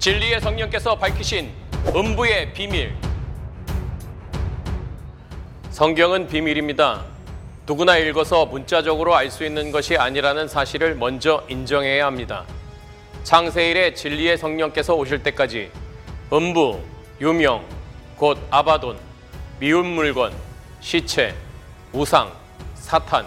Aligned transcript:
진리의 0.00 0.40
성령께서 0.40 0.96
밝히신 0.96 1.52
음부의 1.94 2.54
비밀. 2.54 2.94
성경은 5.70 6.26
비밀입니다. 6.26 7.04
누구나 7.66 7.98
읽어서 7.98 8.46
문자적으로 8.46 9.14
알 9.14 9.30
수 9.30 9.44
있는 9.44 9.70
것이 9.70 9.98
아니라는 9.98 10.48
사실을 10.48 10.94
먼저 10.94 11.44
인정해야 11.50 12.06
합니다. 12.06 12.46
창세일에 13.24 13.92
진리의 13.92 14.38
성령께서 14.38 14.94
오실 14.94 15.22
때까지 15.22 15.70
음부, 16.32 16.80
유명, 17.20 17.62
곧 18.16 18.38
아바돈, 18.50 18.96
미운 19.58 19.84
물건, 19.84 20.32
시체, 20.80 21.34
우상, 21.92 22.32
사탄, 22.74 23.26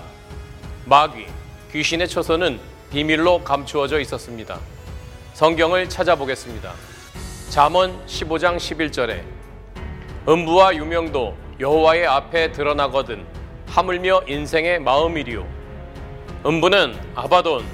마귀, 0.86 1.28
귀신의 1.72 2.08
처소는 2.08 2.60
비밀로 2.92 3.44
감추어져 3.44 4.00
있었습니다. 4.00 4.73
성경을 5.34 5.90
찾아보겠습니다. 5.90 6.74
잠언 7.50 8.06
15장 8.06 8.56
11절에 8.58 9.24
음부와 10.30 10.76
유명도 10.76 11.36
여호와의 11.60 12.06
앞에 12.06 12.52
드러나거든 12.52 13.26
하물며 13.66 14.26
인생의 14.28 14.80
마음이리요. 14.82 15.44
음부는 16.46 17.00
아바돈, 17.16 17.66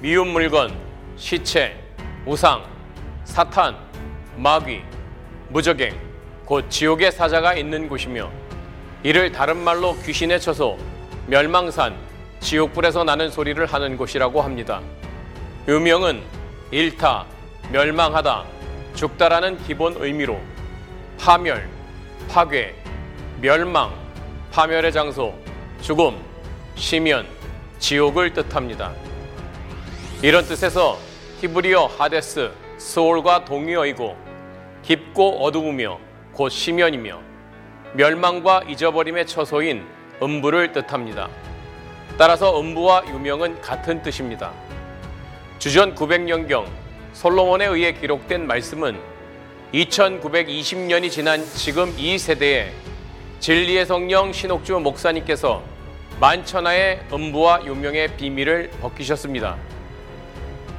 미운 0.00 0.28
물건, 0.28 0.74
시체, 1.16 1.76
우상, 2.24 2.64
사탄, 3.24 3.76
마귀, 4.38 4.80
무적행, 5.50 5.94
곧 6.46 6.70
지옥의 6.70 7.12
사자가 7.12 7.52
있는 7.52 7.90
곳이며 7.90 8.30
이를 9.02 9.30
다른 9.32 9.58
말로 9.58 9.98
귀신의 9.98 10.40
처소, 10.40 10.78
멸망산, 11.26 11.94
지옥불에서 12.40 13.04
나는 13.04 13.30
소리를 13.30 13.64
하는 13.66 13.98
곳이라고 13.98 14.40
합니다. 14.40 14.80
유명은 15.68 16.41
일타, 16.72 17.26
멸망하다, 17.70 18.44
죽다라는 18.94 19.62
기본 19.64 19.94
의미로 19.98 20.40
파멸, 21.18 21.68
파괴, 22.30 22.74
멸망, 23.42 23.92
파멸의 24.50 24.90
장소, 24.90 25.34
죽음, 25.82 26.18
시면, 26.74 27.26
지옥을 27.78 28.32
뜻합니다. 28.32 28.90
이런 30.22 30.46
뜻에서 30.46 30.98
히브리어 31.42 31.88
하데스, 31.98 32.50
스올과 32.78 33.44
동의어이고 33.44 34.16
깊고 34.82 35.44
어두우며 35.44 35.98
곧 36.32 36.48
시면이며 36.48 37.20
멸망과 37.92 38.62
잊어버림의 38.66 39.26
처소인 39.26 39.86
음부를 40.22 40.72
뜻합니다. 40.72 41.28
따라서 42.16 42.58
음부와 42.58 43.04
유명은 43.08 43.60
같은 43.60 44.00
뜻입니다. 44.00 44.52
주전 45.62 45.94
900년경 45.94 46.66
솔로몬에 47.12 47.66
의해 47.66 47.92
기록된 47.92 48.48
말씀은 48.48 48.98
2920년이 49.72 51.08
지난 51.08 51.40
지금 51.54 51.94
이 51.96 52.18
세대에 52.18 52.72
진리의 53.38 53.86
성령 53.86 54.32
신옥주 54.32 54.80
목사님께서 54.80 55.62
만천하의 56.18 57.02
음부와 57.12 57.64
유명의 57.64 58.16
비밀을 58.16 58.70
벗기셨습니다. 58.80 59.56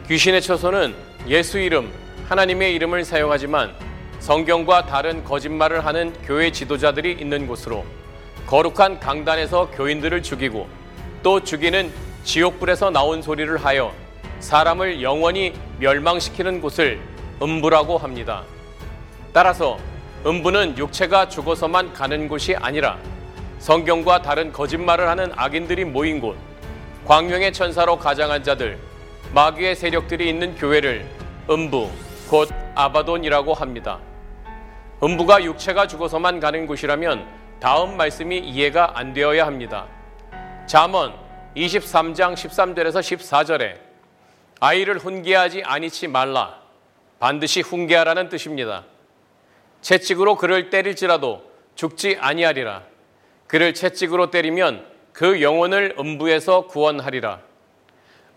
귀신의 0.09 0.41
처소는 0.41 0.93
예수 1.29 1.59
이름, 1.59 1.89
하나님의 2.27 2.75
이름을 2.75 3.05
사용하지만 3.05 3.73
성경과 4.19 4.85
다른 4.85 5.23
거짓말을 5.23 5.85
하는 5.85 6.11
교회 6.25 6.51
지도자들이 6.51 7.13
있는 7.13 7.47
곳으로 7.47 7.85
거룩한 8.47 8.99
강단에서 8.99 9.71
교인들을 9.71 10.21
죽이고 10.23 10.67
또 11.23 11.41
죽이는 11.41 11.89
지옥불에서 12.25 12.89
나온 12.89 13.21
소리를 13.21 13.55
하여 13.63 14.02
사람을 14.43 15.01
영원히 15.01 15.53
멸망시키는 15.79 16.59
곳을 16.59 16.99
음부라고 17.41 17.97
합니다. 17.97 18.43
따라서 19.31 19.79
음부는 20.25 20.77
육체가 20.77 21.29
죽어서만 21.29 21.93
가는 21.93 22.27
곳이 22.27 22.53
아니라 22.57 22.97
성경과 23.59 24.21
다른 24.21 24.51
거짓말을 24.51 25.07
하는 25.07 25.31
악인들이 25.35 25.85
모인 25.85 26.19
곳, 26.19 26.35
광명의 27.05 27.53
천사로 27.53 27.97
가장한 27.97 28.43
자들, 28.43 28.77
마귀의 29.33 29.77
세력들이 29.77 30.27
있는 30.29 30.55
교회를 30.55 31.05
음부, 31.49 31.89
곧 32.29 32.49
아바돈이라고 32.75 33.53
합니다. 33.53 33.99
음부가 35.01 35.41
육체가 35.43 35.87
죽어서만 35.87 36.41
가는 36.41 36.67
곳이라면 36.67 37.25
다음 37.61 37.95
말씀이 37.95 38.39
이해가 38.39 38.99
안 38.99 39.13
되어야 39.13 39.45
합니다. 39.45 39.87
잠언 40.67 41.13
23장 41.55 42.33
13절에서 42.33 42.99
14절에 42.99 43.92
아이를 44.59 44.97
훈계하지 44.97 45.63
아니치 45.63 46.07
말라 46.07 46.61
반드시 47.19 47.61
훈계하라는 47.61 48.29
뜻입니다. 48.29 48.85
채찍으로 49.81 50.35
그를 50.35 50.69
때릴지라도 50.69 51.49
죽지 51.75 52.17
아니하리라. 52.19 52.83
그를 53.47 53.73
채찍으로 53.73 54.31
때리면 54.31 54.85
그 55.13 55.41
영혼을 55.41 55.95
음부에서 55.97 56.67
구원하리라. 56.67 57.41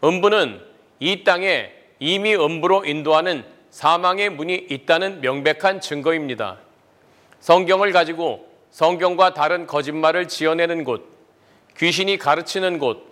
음부는 0.04 0.60
이 1.00 1.25
땅에 1.25 1.72
이미 1.99 2.37
음부로 2.37 2.84
인도하는 2.84 3.44
사망의 3.71 4.31
문이 4.31 4.66
있다는 4.71 5.21
명백한 5.21 5.81
증거입니다. 5.81 6.59
성경을 7.41 7.93
가지고 7.93 8.48
성경과 8.71 9.34
다른 9.34 9.66
거짓말을 9.66 10.28
지어내는 10.28 10.84
곳, 10.84 11.09
귀신이 11.77 12.19
가르치는 12.19 12.78
곳, 12.78 13.04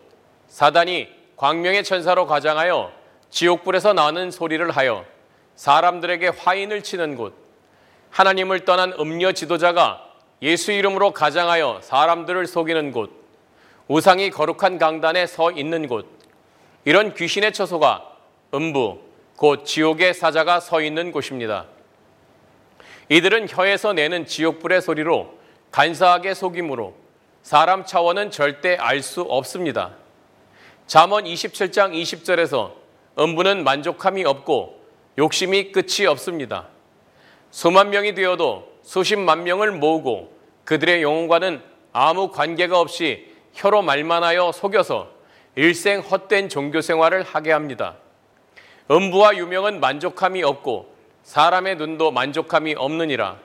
사단이 0.49 1.09
광명의 1.37 1.85
천사로 1.85 2.27
가장하여 2.27 2.93
지옥불에서 3.31 3.93
나는 3.93 4.31
소리를 4.31 4.71
하여 4.71 5.05
사람들에게 5.57 6.29
화인을 6.29 6.83
치는 6.83 7.17
곳, 7.17 7.35
하나님을 8.11 8.65
떠난 8.65 8.93
음녀 8.99 9.33
지도자가 9.33 10.05
예수 10.43 10.73
이름으로 10.73 11.13
가장하여 11.13 11.81
사람들을 11.83 12.47
속이는 12.47 12.93
곳, 12.93 13.11
우상이 13.89 14.31
거룩한 14.31 14.79
강단에 14.79 15.27
서 15.27 15.51
있는 15.51 15.89
곳, 15.89 16.07
이런 16.85 17.15
귀신의 17.15 17.53
처소가 17.53 18.13
음부, 18.53 19.01
곧 19.37 19.65
지옥의 19.65 20.15
사자가 20.15 20.61
서 20.61 20.81
있는 20.81 21.11
곳입니다. 21.11 21.67
이들은 23.09 23.49
혀에서 23.49 23.93
내는 23.93 24.27
지옥불의 24.27 24.81
소리로 24.81 25.35
간사하게 25.73 26.35
속임으로 26.35 26.95
사람 27.43 27.85
차원은 27.85 28.31
절대 28.31 28.77
알 28.77 29.03
수 29.03 29.23
없습니다. 29.23 30.04
잠언 30.87 31.25
27장 31.25 31.93
20절에서 31.93 32.73
음부는 33.19 33.65
만족함이 33.65 34.25
없고 34.25 34.81
욕심이 35.17 35.73
끝이 35.73 36.07
없습니다. 36.07 36.69
수만 37.51 37.91
명이 37.91 38.15
되어도 38.15 38.69
수십만 38.83 39.45
명을 39.45 39.73
모으고 39.73 40.37
그들의 40.65 41.03
영혼과는 41.03 41.63
아무 41.93 42.31
관계가 42.31 42.79
없이 42.79 43.33
혀로 43.55 43.83
말만 43.83 44.25
하여 44.25 44.53
속여서 44.53 45.09
일생 45.55 46.01
헛된 46.01 46.49
종교 46.49 46.81
생활을 46.81 47.23
하게 47.23 47.53
합니다. 47.53 47.97
음부와 48.91 49.37
유명은 49.37 49.81
만족함이 49.81 50.43
없고 50.43 50.95
사람의 51.23 51.77
눈도 51.77 52.11
만족함이 52.11 52.75
없느니라. 52.77 53.39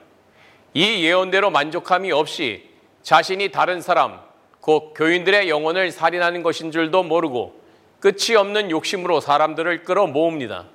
이 0.74 1.04
예언대로 1.04 1.50
만족함이 1.50 2.12
없이 2.12 2.68
자신이 3.02 3.50
다른 3.50 3.80
사람, 3.80 4.20
곧 4.60 4.92
교인들의 4.94 5.48
영혼을 5.48 5.90
살인하는 5.90 6.42
것인 6.42 6.70
줄도 6.70 7.02
모르고 7.02 7.60
끝이 8.00 8.36
없는 8.36 8.70
욕심으로 8.70 9.20
사람들을 9.20 9.84
끌어 9.84 10.06
모읍니다. 10.06 10.66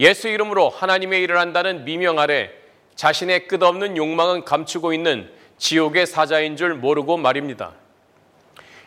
예수 0.00 0.28
이름으로 0.28 0.68
하나님의 0.68 1.22
일을 1.22 1.38
한다는 1.38 1.84
미명 1.84 2.18
아래 2.18 2.50
자신의 2.94 3.48
끝없는 3.48 3.96
욕망은 3.96 4.44
감추고 4.44 4.92
있는 4.92 5.30
지옥의 5.58 6.06
사자인 6.06 6.56
줄 6.56 6.74
모르고 6.74 7.16
말입니다. 7.16 7.72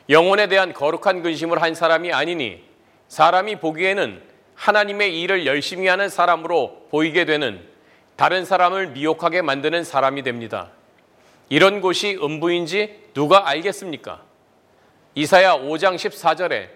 영혼에 0.09 0.47
대한 0.47 0.73
거룩한 0.73 1.23
근심을 1.23 1.61
한 1.61 1.73
사람이 1.73 2.11
아니니 2.11 2.63
사람이 3.07 3.57
보기에는 3.57 4.22
하나님의 4.55 5.22
일을 5.22 5.45
열심히 5.45 5.87
하는 5.87 6.09
사람으로 6.09 6.87
보이게 6.89 7.25
되는 7.25 7.61
다른 8.16 8.46
사람을 8.46 8.87
미혹하게 8.87 9.41
만드는 9.41 9.84
사람이 9.84 10.23
됩니다. 10.23 10.69
이런 11.49 11.81
곳이 11.81 12.17
음부인지 12.22 13.04
누가 13.16 13.47
알겠습니까? 13.47 14.22
이사야 15.16 15.59
5장 15.59 15.96
14절에 15.96 16.67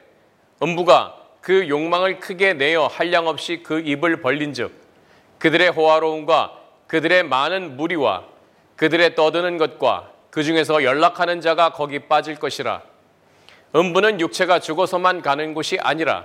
음부가 0.63 1.18
그 1.41 1.68
욕망을 1.68 2.21
크게 2.21 2.53
내어 2.53 2.88
한량 2.88 3.27
없이 3.27 3.62
그 3.62 3.81
입을 3.81 4.21
벌린즉 4.21 4.71
그들의 5.38 5.69
호화로움과 5.71 6.57
그들의 6.88 7.24
많은 7.24 7.75
무리와 7.75 8.24
그들의 8.77 9.15
떠드는 9.15 9.57
것과 9.57 10.13
그 10.30 10.44
중에서 10.44 10.86
연락하는 10.86 11.41
자가 11.41 11.74
거기 11.74 12.00
빠질 12.00 12.36
것이라. 12.36 12.83
음부는 13.75 14.21
육체가 14.21 14.62
죽어서만 14.62 15.21
가는 15.21 15.53
곳이 15.53 15.77
아니라 15.81 16.24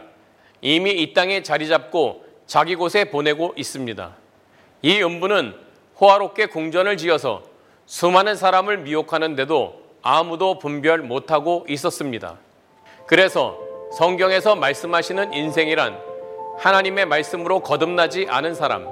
이미 0.60 0.92
이 0.92 1.12
땅에 1.12 1.42
자리 1.42 1.66
잡고 1.66 2.24
자기 2.46 2.76
곳에 2.76 3.10
보내고 3.10 3.52
있습니다. 3.56 4.14
이 4.82 5.02
음부는 5.02 5.56
호화롭게 6.00 6.46
궁전을 6.46 6.98
지어서 6.98 7.42
수많은 7.86 8.36
사람을 8.36 8.78
미혹하는데도 8.78 9.83
아무도 10.06 10.58
분별 10.58 10.98
못하고 10.98 11.64
있었습니다. 11.66 12.34
그래서 13.06 13.58
성경에서 13.96 14.54
말씀하시는 14.54 15.32
인생이란 15.32 15.98
하나님의 16.58 17.06
말씀으로 17.06 17.60
거듭나지 17.60 18.26
않은 18.28 18.54
사람, 18.54 18.86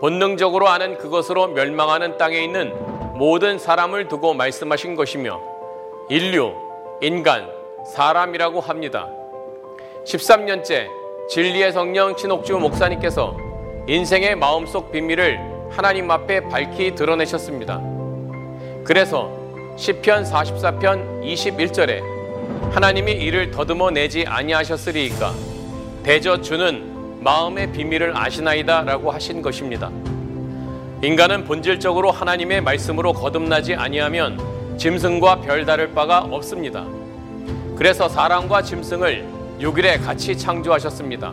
본능적으로 0.00 0.68
아는 0.68 0.96
그것으로 0.96 1.48
멸망하는 1.48 2.16
땅에 2.16 2.42
있는 2.42 2.72
모든 3.18 3.58
사람을 3.58 4.08
두고 4.08 4.32
말씀하신 4.32 4.96
것이며 4.96 5.38
인류, 6.08 6.54
인간, 7.02 7.52
사람이라고 7.94 8.60
합니다. 8.60 9.06
13년째 10.06 10.88
진리의 11.28 11.72
성령 11.72 12.16
신옥주 12.16 12.56
목사님께서 12.56 13.36
인생의 13.86 14.36
마음속 14.36 14.90
비밀을 14.92 15.38
하나님 15.70 16.10
앞에 16.10 16.48
밝히 16.48 16.94
드러내셨습니다. 16.94 17.82
그래서 18.84 19.37
시편 19.78 20.24
44편 20.24 21.22
21절에 21.22 22.02
하나님이 22.72 23.12
이를 23.12 23.52
더듬어 23.52 23.92
내지 23.92 24.24
아니하셨으리이까 24.26 25.32
대저 26.02 26.40
주는 26.40 27.22
마음의 27.22 27.70
비밀을 27.70 28.16
아시나이다라고 28.16 29.12
하신 29.12 29.40
것입니다. 29.40 29.88
인간은 31.00 31.44
본질적으로 31.44 32.10
하나님의 32.10 32.60
말씀으로 32.60 33.12
거듭나지 33.12 33.76
아니하면 33.76 34.76
짐승과 34.78 35.42
별다를 35.42 35.94
바가 35.94 36.22
없습니다. 36.22 36.84
그래서 37.76 38.08
사람과 38.08 38.62
짐승을 38.62 39.24
6일에 39.60 40.04
같이 40.04 40.36
창조하셨습니다. 40.36 41.32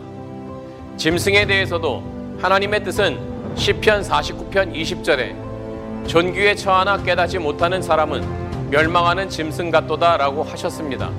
짐승에 0.96 1.46
대해서도 1.46 2.38
하나님의 2.40 2.84
뜻은 2.84 3.18
시편 3.56 4.02
49편 4.02 4.72
20절에 4.72 5.45
존귀에 6.06 6.54
처하나 6.54 6.96
깨닫지 7.02 7.38
못하는 7.38 7.82
사람은 7.82 8.70
멸망하는 8.70 9.28
짐승 9.28 9.70
같도다라고 9.70 10.42
하셨습니다. 10.42 11.10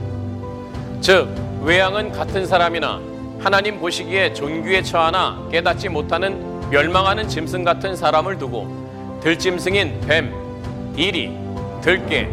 즉 1.02 1.30
외양은 1.64 2.12
같은 2.12 2.46
사람이나 2.46 3.02
하나님 3.40 3.80
보시기에 3.80 4.34
존귀에 4.34 4.82
처하나 4.82 5.48
깨닫지 5.52 5.90
못하는 5.90 6.70
멸망하는 6.70 7.28
짐승 7.28 7.64
같은 7.64 7.96
사람을 7.96 8.38
두고 8.38 9.20
들짐승인 9.22 10.02
뱀, 10.08 10.34
이리, 10.96 11.32
들깨, 11.82 12.30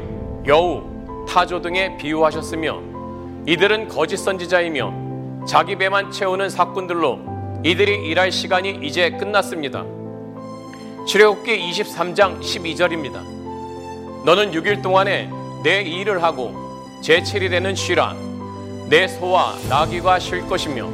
여우, 0.47 0.83
타조 1.29 1.61
등에 1.63 1.97
비유하셨으며 1.97 2.81
이들은 3.47 3.89
거짓 3.89 4.17
선지자이며 4.17 5.45
자기 5.47 5.77
배만 5.77 6.11
채우는 6.11 6.49
사꾼들로 6.49 7.19
이들이 7.63 8.07
일할 8.09 8.33
시간이 8.33 8.81
이제 8.83 9.11
끝났습니다. 9.11 9.85
출애굽기 11.07 11.71
23장 11.71 12.41
12절입니다. 12.41 13.23
너는 14.25 14.53
6일 14.53 14.83
동안에 14.83 15.29
내 15.63 15.83
일을 15.83 16.23
하고 16.23 16.55
제7일에는 17.03 17.77
쉬라. 17.77 18.15
내 18.89 19.07
소와 19.07 19.55
나귀가 19.69 20.19
쉴 20.19 20.47
것이며 20.47 20.89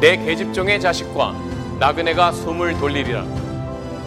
내 0.00 0.16
계집종의 0.16 0.80
자식과 0.80 1.34
나그네가 1.80 2.30
숨을 2.30 2.78
돌리리라. 2.78 3.24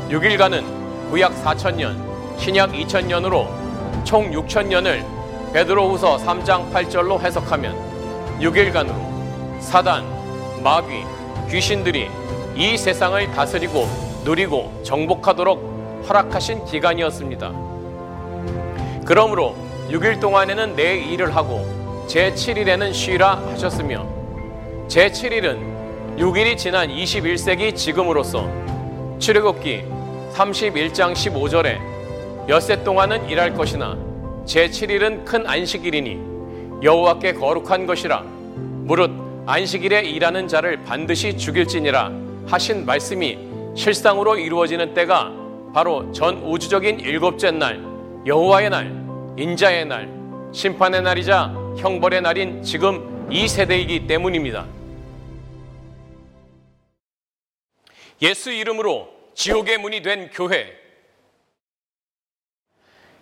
6일간은 0.09 1.09
구약 1.09 1.33
4천년, 1.43 1.97
신약 2.39 2.71
2천년으로 2.71 4.05
총 4.05 4.31
6천년을 4.31 5.05
베드로후서 5.51 6.17
3장 6.17 6.71
8절로 6.71 7.19
해석하면 7.19 8.39
6일간으로 8.39 9.59
사단, 9.59 10.05
마귀, 10.63 11.03
귀신들이 11.49 12.09
이 12.55 12.77
세상을 12.77 13.29
다스리고 13.31 14.12
누리고 14.23 14.81
정복하도록 14.83 16.05
허락하신 16.07 16.65
기간이었습니다. 16.65 17.51
그러므로 19.05 19.55
6일 19.89 20.19
동안에는 20.19 20.75
내 20.75 20.97
일을 20.97 21.35
하고 21.35 21.65
제7일에는 22.07 22.93
쉬라 22.93 23.35
하셨으며 23.51 24.07
제7일은 24.87 26.17
6일이 26.17 26.57
지난 26.57 26.89
21세기 26.89 27.75
지금으로서 27.75 28.49
출애굽기 29.19 29.83
31장 30.33 31.13
15절에 31.13 32.49
엿새 32.49 32.83
동안은 32.83 33.29
일할 33.29 33.53
것이나 33.53 33.97
제7일은 34.45 35.25
큰 35.25 35.47
안식일이니 35.47 36.83
여호와께 36.83 37.33
거룩한 37.33 37.85
것이라 37.85 38.21
무릇 38.21 39.11
안식일에 39.45 40.01
일하는 40.01 40.47
자를 40.47 40.83
반드시 40.83 41.37
죽일지니라 41.37 42.11
하신 42.47 42.85
말씀이 42.85 43.52
실상으로 43.75 44.37
이루어지는 44.37 44.93
때가 44.93 45.31
바로 45.73 46.11
전 46.11 46.37
우주적인 46.43 46.99
일곱째 46.99 47.51
날 47.51 47.83
여호와의 48.25 48.69
날 48.69 48.85
인자의 49.37 49.85
날 49.85 50.09
심판의 50.53 51.01
날이자 51.01 51.53
형벌의 51.77 52.21
날인 52.21 52.61
지금 52.61 53.27
이 53.31 53.47
세대이기 53.47 54.05
때문입니다. 54.05 54.67
예수 58.21 58.51
이름으로 58.51 59.09
지옥의 59.33 59.79
문이 59.79 60.03
된 60.03 60.29
교회 60.29 60.71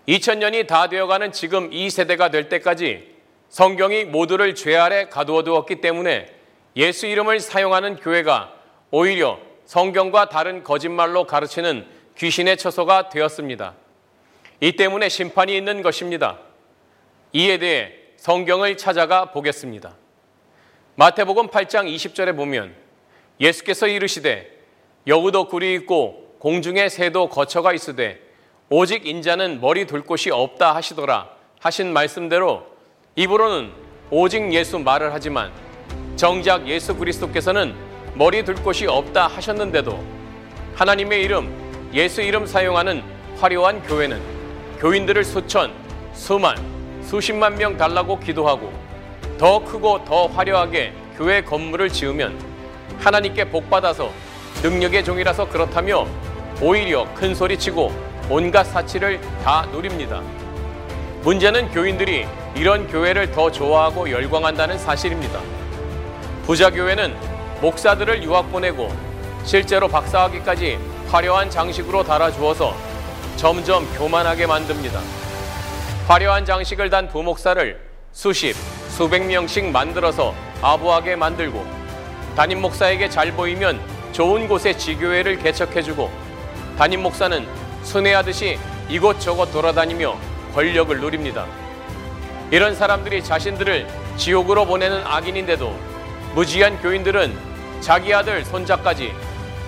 2000년이 0.08 0.68
다 0.68 0.90
되어가는 0.90 1.32
지금 1.32 1.72
이 1.72 1.90
세대가 1.90 2.30
될 2.30 2.50
때까지 2.50 3.16
성경이 3.48 4.06
모두를 4.06 4.56
죄 4.56 4.76
아래 4.76 5.08
가두어 5.08 5.44
두었기 5.44 5.80
때문에 5.80 6.28
예수 6.76 7.08
이름을 7.08 7.40
사용하는 7.40 7.96
교회가 7.96 8.54
오히려 8.92 9.40
성경과 9.66 10.30
다른 10.30 10.64
거짓말로 10.64 11.26
가르치는 11.26 11.86
귀신의 12.18 12.58
처소가 12.58 13.10
되었습니다. 13.10 13.74
이 14.60 14.74
때문에 14.74 15.10
심판이 15.10 15.56
있는 15.56 15.82
것입니다. 15.82 16.40
이에 17.34 17.58
대해 17.58 17.94
성경을 18.18 18.78
찾아가 18.78 19.32
보겠습니다. 19.32 19.96
마태복음 20.96 21.48
8장 21.48 21.94
20절에 21.96 22.36
보면 22.36 22.76
예수께서 23.40 23.88
이르시되 23.88 24.52
여우도 25.08 25.48
굴이 25.48 25.74
있고 25.76 26.36
공중에 26.40 26.90
새도 26.90 27.30
거처가 27.30 27.74
있으되 27.74 28.22
오직 28.70 29.08
인자는 29.08 29.62
머리 29.62 29.86
둘 29.86 30.04
곳이 30.04 30.30
없다 30.30 30.76
하시더라 30.76 31.30
하신 31.60 31.92
말씀대로 31.94 32.66
입으로는 33.16 33.72
오직 34.12 34.54
예수 34.54 34.78
말을 34.80 35.14
하지만 35.14 35.52
정작 36.16 36.68
예수 36.68 36.96
그리스도께서는 36.96 37.91
머리 38.14 38.44
둘 38.44 38.56
곳이 38.56 38.88
없다 38.88 39.28
하셨는데도 39.28 40.04
하나님의 40.76 41.24
이름, 41.24 41.90
예수 41.94 42.22
이름 42.22 42.46
사용하는 42.46 43.04
화려한 43.40 43.84
교회는 43.84 44.22
교인들을 44.80 45.24
수천, 45.24 45.72
수만, 46.14 46.58
수십만 47.02 47.56
명 47.56 47.78
달라고 47.78 48.20
기도하고 48.20 48.72
더 49.38 49.64
크고 49.64 50.04
더 50.04 50.28
화려하게 50.28 50.94
교회 51.18 51.42
건물을 51.42 51.90
지으면 51.90 52.38
하나님께 53.00 53.50
복받아서 53.50 54.12
능력의 54.62 55.04
종이라서 55.04 55.50
그렇다며 55.50 56.06
오히려 56.62 57.08
큰 57.16 57.34
소리치고 57.34 57.92
온갖 58.30 58.66
사치를 58.66 59.20
다 59.44 59.66
누립니다. 59.72 60.22
문제는 61.24 61.72
교인들이 61.72 62.28
이런 62.56 62.88
교회를 62.88 63.32
더 63.32 63.52
좋아하고 63.52 64.10
열광한다는 64.12 64.78
사실입니다. 64.78 65.40
부자 66.46 66.70
교회는 66.70 67.31
목사들을 67.62 68.24
유학 68.24 68.52
보내고 68.52 68.92
실제로 69.44 69.88
박사학위까지 69.88 70.80
화려한 71.10 71.52
장식으로 71.52 72.04
달아주어서 72.04 72.76
점점 73.36 73.86
교만하게 73.94 74.48
만듭니다. 74.48 75.00
화려한 76.08 76.44
장식을 76.44 76.90
단 76.90 77.08
부목사를 77.08 77.80
수십, 78.12 78.56
수백 78.90 79.26
명씩 79.26 79.72
만들어서 79.72 80.34
아부하게 80.62 81.16
만들고 81.16 81.64
담임 82.36 82.62
목사에게 82.62 83.10
잘 83.10 83.32
보이면 83.32 83.80
좋은 84.12 84.48
곳에 84.48 84.76
지교회를 84.76 85.38
개척해주고 85.38 86.10
담임 86.78 87.04
목사는 87.04 87.48
순회하듯이 87.84 88.58
이곳저곳 88.90 89.52
돌아다니며 89.52 90.18
권력을 90.56 91.00
누립니다. 91.00 91.46
이런 92.50 92.76
사람들이 92.76 93.24
자신들을 93.24 93.88
지옥으로 94.18 94.66
보내는 94.66 95.04
악인인데도 95.06 95.74
무지한 96.34 96.82
교인들은 96.82 97.51
자기 97.82 98.14
아들 98.14 98.46
손자까지 98.46 99.14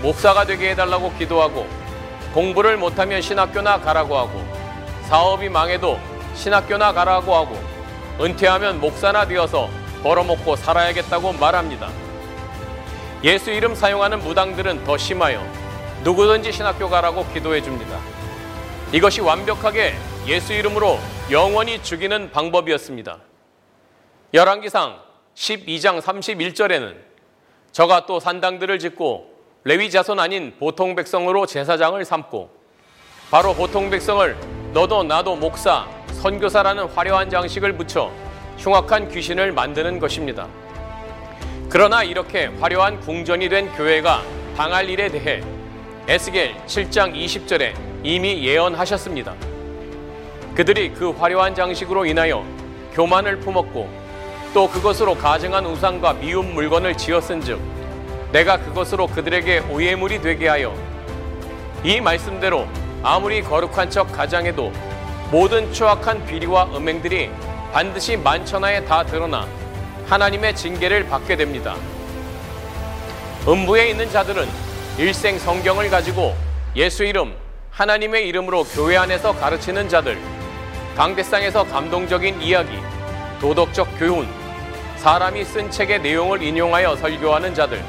목사가 0.01 0.45
되게 0.45 0.69
해달라고 0.69 1.13
기도하고 1.17 1.67
공부를 2.33 2.77
못하면 2.77 3.21
신학교나 3.21 3.81
가라고 3.81 4.17
하고 4.17 4.43
사업이 5.07 5.49
망해도 5.49 5.99
신학교나 6.35 6.93
가라고 6.93 7.35
하고 7.35 7.59
은퇴하면 8.21 8.79
목사나 8.79 9.25
되어서 9.25 9.69
벌어먹고 10.03 10.55
살아야겠다고 10.55 11.33
말합니다. 11.33 11.89
예수 13.23 13.51
이름 13.51 13.73
사용하는 13.73 14.19
무당들은 14.19 14.83
더 14.83 14.97
심하여 14.97 15.43
누구든지 16.03 16.51
신학교 16.51 16.89
가라고 16.89 17.25
기도해 17.33 17.61
줍니다. 17.61 17.97
이것이 18.91 19.21
완벽하게 19.21 19.95
예수 20.27 20.53
이름으로 20.53 20.99
영원히 21.31 21.81
죽이는 21.81 22.31
방법이었습니다. 22.31 23.17
열왕기상 24.33 24.99
12장 25.35 26.01
31절에는 26.01 27.12
저가 27.73 28.05
또 28.05 28.19
산당들을 28.19 28.77
짓고 28.77 29.33
레위 29.63 29.89
자손 29.89 30.19
아닌 30.19 30.53
보통 30.59 30.93
백성으로 30.93 31.47
제사장을 31.47 32.05
삼고 32.05 32.49
바로 33.31 33.55
보통 33.55 33.89
백성을 33.89 34.37
너도 34.73 35.01
나도 35.01 35.35
목사, 35.35 35.87
선교사라는 36.21 36.85
화려한 36.89 37.31
장식을 37.31 37.73
붙여 37.75 38.11
흉악한 38.59 39.09
귀신을 39.09 39.51
만드는 39.53 39.97
것입니다. 39.99 40.47
그러나 41.67 42.03
이렇게 42.03 42.45
화려한 42.45 42.99
궁전이 42.99 43.49
된 43.49 43.71
교회가 43.73 44.21
당할 44.55 44.87
일에 44.87 45.09
대해 45.09 45.41
에스겔 46.07 46.55
7장 46.67 47.15
20절에 47.15 47.73
이미 48.03 48.45
예언하셨습니다. 48.45 49.33
그들이 50.53 50.93
그 50.93 51.09
화려한 51.09 51.55
장식으로 51.55 52.05
인하여 52.05 52.45
교만을 52.93 53.39
품었고 53.39 54.02
또 54.53 54.69
그것으로 54.69 55.15
가증한 55.15 55.65
우상과 55.65 56.13
미운 56.13 56.53
물건을 56.53 56.95
지었은즉 56.95 57.59
내가 58.31 58.57
그것으로 58.57 59.07
그들에게 59.07 59.63
오해물이 59.71 60.21
되게 60.21 60.47
하여 60.47 60.75
이 61.83 61.99
말씀대로 61.99 62.67
아무리 63.01 63.41
거룩한 63.41 63.89
척 63.89 64.11
가장해도 64.11 64.71
모든 65.31 65.73
추악한 65.73 66.25
비리와 66.27 66.65
음행들이 66.75 67.31
반드시 67.73 68.15
만천하에 68.15 68.85
다 68.85 69.03
드러나 69.03 69.47
하나님의 70.07 70.55
징계를 70.55 71.07
받게 71.07 71.35
됩니다. 71.35 71.75
음부에 73.47 73.89
있는 73.89 74.09
자들은 74.11 74.47
일생 74.99 75.39
성경을 75.39 75.89
가지고 75.89 76.35
예수 76.75 77.03
이름, 77.03 77.33
하나님의 77.71 78.27
이름으로 78.27 78.63
교회 78.65 78.97
안에서 78.97 79.33
가르치는 79.33 79.89
자들, 79.89 80.19
강대상에서 80.95 81.63
감동적인 81.65 82.41
이야기, 82.41 82.77
도덕적 83.41 83.97
교훈, 83.97 84.42
사람이 85.03 85.43
쓴 85.43 85.69
책의 85.69 85.99
내용을 85.99 86.41
인용하여 86.41 86.95
설교하는 86.95 87.53
자들, 87.53 87.83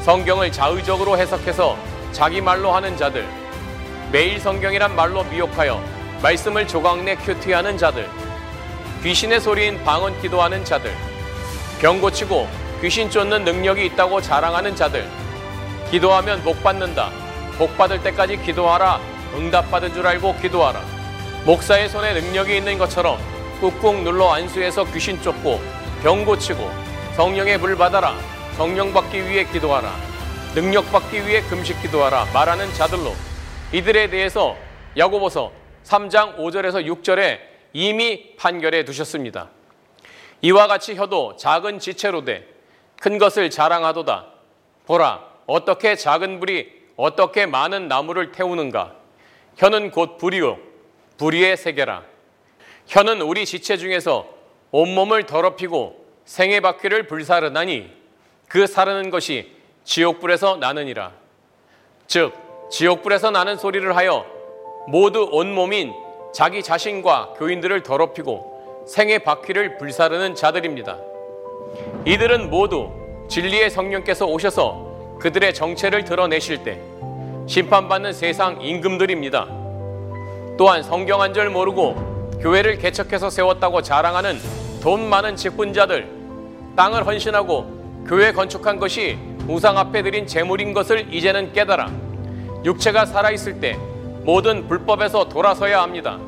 성경을 0.00 0.50
자의적으로 0.50 1.18
해석해서 1.18 1.76
자기 2.12 2.40
말로 2.40 2.72
하는 2.72 2.96
자들, 2.96 3.28
매일 4.10 4.40
성경이란 4.40 4.96
말로 4.96 5.24
미혹하여 5.24 5.78
말씀을 6.22 6.66
조각내 6.66 7.16
큐티하는 7.16 7.76
자들, 7.76 8.08
귀신의 9.02 9.42
소리인 9.42 9.84
방언 9.84 10.18
기도하는 10.22 10.64
자들, 10.64 10.90
병 11.82 12.00
고치고 12.00 12.48
귀신 12.80 13.10
쫓는 13.10 13.44
능력이 13.44 13.84
있다고 13.84 14.22
자랑하는 14.22 14.74
자들, 14.74 15.06
기도하면 15.90 16.42
복 16.44 16.62
받는다. 16.62 17.10
복 17.58 17.76
받을 17.76 18.02
때까지 18.02 18.38
기도하라. 18.38 18.98
응답 19.34 19.70
받은 19.70 19.92
줄 19.92 20.06
알고 20.06 20.36
기도하라. 20.36 20.80
목사의 21.44 21.90
손에 21.90 22.14
능력이 22.14 22.56
있는 22.56 22.78
것처럼 22.78 23.18
꾹꾹 23.60 24.02
눌러 24.02 24.32
안수해서 24.32 24.84
귀신 24.92 25.20
쫓고 25.20 25.60
병 26.02 26.24
고치고 26.24 26.60
성령의 27.16 27.58
물 27.58 27.76
받아라. 27.76 28.16
성령 28.56 28.92
받기 28.92 29.28
위해 29.28 29.44
기도하라. 29.44 29.92
능력 30.54 30.90
받기 30.92 31.26
위해 31.26 31.42
금식 31.42 31.82
기도하라. 31.82 32.26
말하는 32.32 32.72
자들로 32.74 33.14
이들에 33.72 34.08
대해서 34.08 34.56
야고보서 34.96 35.50
3장 35.82 36.36
5절에서 36.36 36.86
6절에 36.86 37.40
이미 37.72 38.36
판결해 38.36 38.84
두셨습니다. 38.84 39.50
이와 40.42 40.68
같이 40.68 40.94
혀도 40.94 41.34
작은 41.36 41.80
지체로 41.80 42.24
돼큰 42.24 43.18
것을 43.18 43.50
자랑하도다. 43.50 44.26
보라, 44.86 45.24
어떻게 45.46 45.96
작은 45.96 46.38
불이 46.38 46.78
어떻게 46.96 47.44
많은 47.46 47.88
나무를 47.88 48.30
태우는가? 48.30 48.94
혀는 49.56 49.90
곧 49.90 50.16
불이요, 50.18 50.58
불의의 51.16 51.56
세계라. 51.56 52.04
혀는 52.86 53.20
우리 53.20 53.44
지체 53.44 53.76
중에서 53.76 54.37
온몸을 54.70 55.24
더럽히고 55.26 56.04
생의 56.24 56.60
바퀴를 56.60 57.06
불사르나니 57.06 57.90
그 58.48 58.66
사르는 58.66 59.10
것이 59.10 59.52
지옥불에서 59.84 60.56
나느니라. 60.56 61.12
즉, 62.06 62.32
지옥불에서 62.70 63.30
나는 63.30 63.56
소리를 63.56 63.96
하여 63.96 64.26
모두 64.88 65.28
온몸인 65.30 65.92
자기 66.34 66.62
자신과 66.62 67.34
교인들을 67.38 67.82
더럽히고 67.82 68.84
생의 68.86 69.20
바퀴를 69.20 69.78
불사르는 69.78 70.34
자들입니다. 70.34 70.98
이들은 72.06 72.50
모두 72.50 72.90
진리의 73.28 73.70
성령께서 73.70 74.26
오셔서 74.26 75.16
그들의 75.20 75.52
정체를 75.52 76.04
드러내실 76.04 76.62
때 76.62 76.80
심판받는 77.46 78.12
세상 78.12 78.60
임금들입니다. 78.60 79.46
또한 80.58 80.82
성경 80.82 81.20
한 81.20 81.32
절 81.32 81.50
모르고 81.50 82.07
교회를 82.40 82.78
개척해서 82.78 83.30
세웠다고 83.30 83.82
자랑하는 83.82 84.38
돈 84.80 85.08
많은 85.08 85.34
직분자들, 85.34 86.08
땅을 86.76 87.04
헌신하고 87.04 88.04
교회 88.06 88.32
건축한 88.32 88.78
것이 88.78 89.18
우상 89.48 89.76
앞에 89.76 90.02
드린 90.02 90.26
재물인 90.26 90.72
것을 90.72 91.12
이제는 91.12 91.52
깨달아 91.52 91.90
육체가 92.64 93.06
살아있을 93.06 93.60
때 93.60 93.76
모든 94.22 94.68
불법에서 94.68 95.28
돌아서야 95.28 95.82
합니다. 95.82 96.18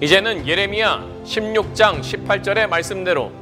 이제는 0.00 0.46
예레미야 0.46 1.04
16장 1.24 2.00
18절의 2.00 2.68
말씀대로 2.68 3.32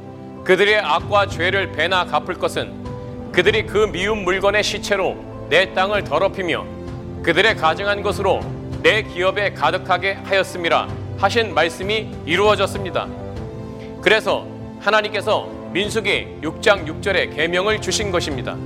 그들의 0.43 0.79
악과 0.79 1.27
죄를 1.27 1.71
배나 1.71 2.05
갚을 2.05 2.35
것은 2.35 3.31
그들이 3.31 3.65
그 3.65 3.87
미운 3.91 4.23
물건의 4.23 4.63
시체로 4.63 5.15
내 5.49 5.73
땅을 5.73 6.03
더럽히며 6.03 6.65
그들의 7.23 7.55
가증한 7.55 8.01
것으로 8.01 8.41
내 8.81 9.03
기업에 9.03 9.53
가득하게 9.53 10.13
하였음이라 10.13 11.00
하신 11.21 11.53
말씀이 11.53 12.09
이루어졌습니다. 12.25 13.07
그래서 14.01 14.47
하나님께서 14.79 15.45
민수기 15.71 16.39
6장 16.41 16.87
6절에 16.87 17.35
계명을 17.35 17.79
주신 17.79 18.09
것입니다. 18.11 18.57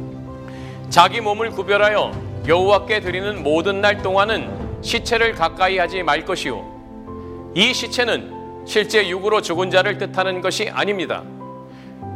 자기 0.89 1.19
몸을 1.19 1.49
구별하여 1.49 2.13
여호와께 2.47 3.01
드리는 3.01 3.43
모든 3.43 3.81
날 3.81 4.01
동안은 4.01 4.79
시체를 4.81 5.33
가까이 5.33 5.77
하지 5.77 6.01
말 6.01 6.23
것이요 6.23 7.51
이 7.55 7.73
시체는 7.73 8.63
실제 8.65 9.05
육으로 9.09 9.41
죽은 9.41 9.69
자를 9.69 9.97
뜻하는 9.97 10.39
것이 10.39 10.69
아닙니다. 10.69 11.23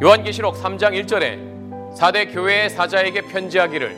요한계시록 0.01 0.55
3장 0.55 1.03
1절에 1.03 1.97
사대 1.97 2.27
교회의 2.27 2.69
사자에게 2.69 3.23
편지하기를 3.23 3.97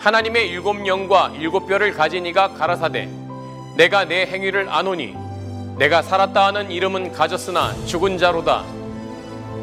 하나님의 0.00 0.48
일곱 0.48 0.84
영과 0.88 1.32
일곱 1.38 1.68
뼈를 1.68 1.92
가진 1.92 2.26
이가 2.26 2.48
가라사대 2.48 3.08
내가 3.76 4.06
내 4.06 4.26
행위를 4.26 4.68
아노니 4.68 5.27
내가 5.78 6.02
살았다 6.02 6.46
하는 6.46 6.70
이름은 6.70 7.12
가졌으나 7.12 7.72
죽은 7.86 8.18
자로다 8.18 8.64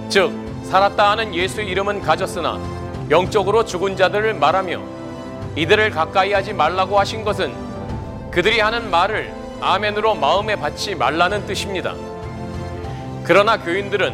즉 0.08 0.32
살았다 0.64 1.12
하는 1.12 1.36
예수 1.36 1.62
이름은 1.62 2.02
가졌으나 2.02 2.58
영적으로 3.10 3.66
죽은 3.66 3.98
자들을 3.98 4.34
말하며 4.36 4.82
이들을 5.56 5.92
가까이 5.92 6.34
하지 6.34 6.54
말라고 6.54 7.00
하신 7.00 7.24
것은 7.24 7.54
그들이 8.32 8.60
하는 8.60 8.90
말을 8.90 9.32
아멘으로 9.62 10.16
마음에 10.16 10.56
받지 10.56 10.96
말라는 10.96 11.46
뜻입니다. 11.46 11.94
그러나 13.24 13.58
교인들은 13.58 14.14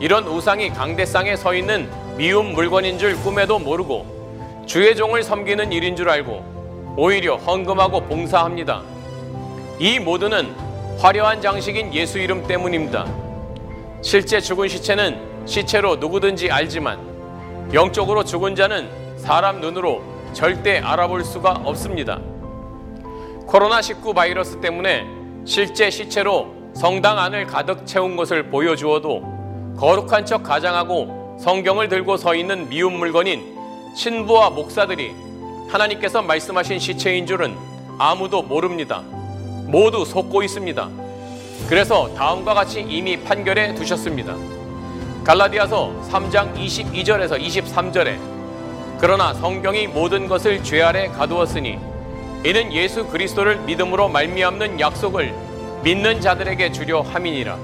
이런 0.00 0.26
우상이 0.26 0.70
강대상에 0.70 1.36
서 1.36 1.54
있는 1.54 1.88
미운 2.16 2.52
물건인 2.52 2.98
줄 2.98 3.16
꿈에도 3.22 3.58
모르고 3.58 4.64
주의 4.66 4.94
종을 4.94 5.22
섬기는 5.22 5.72
일인 5.72 5.96
줄 5.96 6.08
알고 6.08 6.94
오히려 6.96 7.36
헌금하고 7.36 8.02
봉사합니다. 8.02 8.82
이 9.78 9.98
모두는 9.98 10.71
화려한 11.02 11.40
장식인 11.40 11.92
예수 11.94 12.20
이름 12.20 12.46
때문입니다. 12.46 13.12
실제 14.02 14.40
죽은 14.40 14.68
시체는 14.68 15.46
시체로 15.46 15.96
누구든지 15.96 16.48
알지만 16.48 17.72
영적으로 17.74 18.22
죽은 18.22 18.54
자는 18.54 18.88
사람 19.18 19.60
눈으로 19.60 20.00
절대 20.32 20.78
알아볼 20.78 21.24
수가 21.24 21.54
없습니다. 21.64 22.20
코로나19 23.48 24.14
바이러스 24.14 24.60
때문에 24.60 25.04
실제 25.44 25.90
시체로 25.90 26.54
성당 26.72 27.18
안을 27.18 27.48
가득 27.48 27.84
채운 27.84 28.14
것을 28.14 28.44
보여주어도 28.44 29.74
거룩한 29.76 30.24
척 30.24 30.44
가장하고 30.44 31.36
성경을 31.40 31.88
들고 31.88 32.16
서 32.16 32.36
있는 32.36 32.68
미운 32.68 32.92
물건인 32.92 33.42
신부와 33.96 34.50
목사들이 34.50 35.12
하나님께서 35.68 36.22
말씀하신 36.22 36.78
시체인 36.78 37.26
줄은 37.26 37.56
아무도 37.98 38.40
모릅니다. 38.42 39.02
모두 39.72 40.04
속고 40.04 40.42
있습니다. 40.42 40.90
그래서 41.66 42.12
다음과 42.14 42.52
같이 42.52 42.84
이미 42.86 43.16
판결해 43.16 43.74
두셨습니다. 43.74 44.36
갈라디아서 45.24 45.94
3장 46.10 46.54
22절에서 46.54 47.40
23절에 47.40 48.18
그러나 49.00 49.32
성경이 49.32 49.86
모든 49.86 50.28
것을 50.28 50.62
죄 50.62 50.82
아래 50.82 51.08
가두었으니 51.08 51.78
이는 52.44 52.70
예수 52.74 53.06
그리스도를 53.06 53.60
믿음으로 53.60 54.10
말미암는 54.10 54.78
약속을 54.78 55.32
믿는 55.82 56.20
자들에게 56.20 56.70
주려 56.72 57.00
함이니라. 57.00 57.56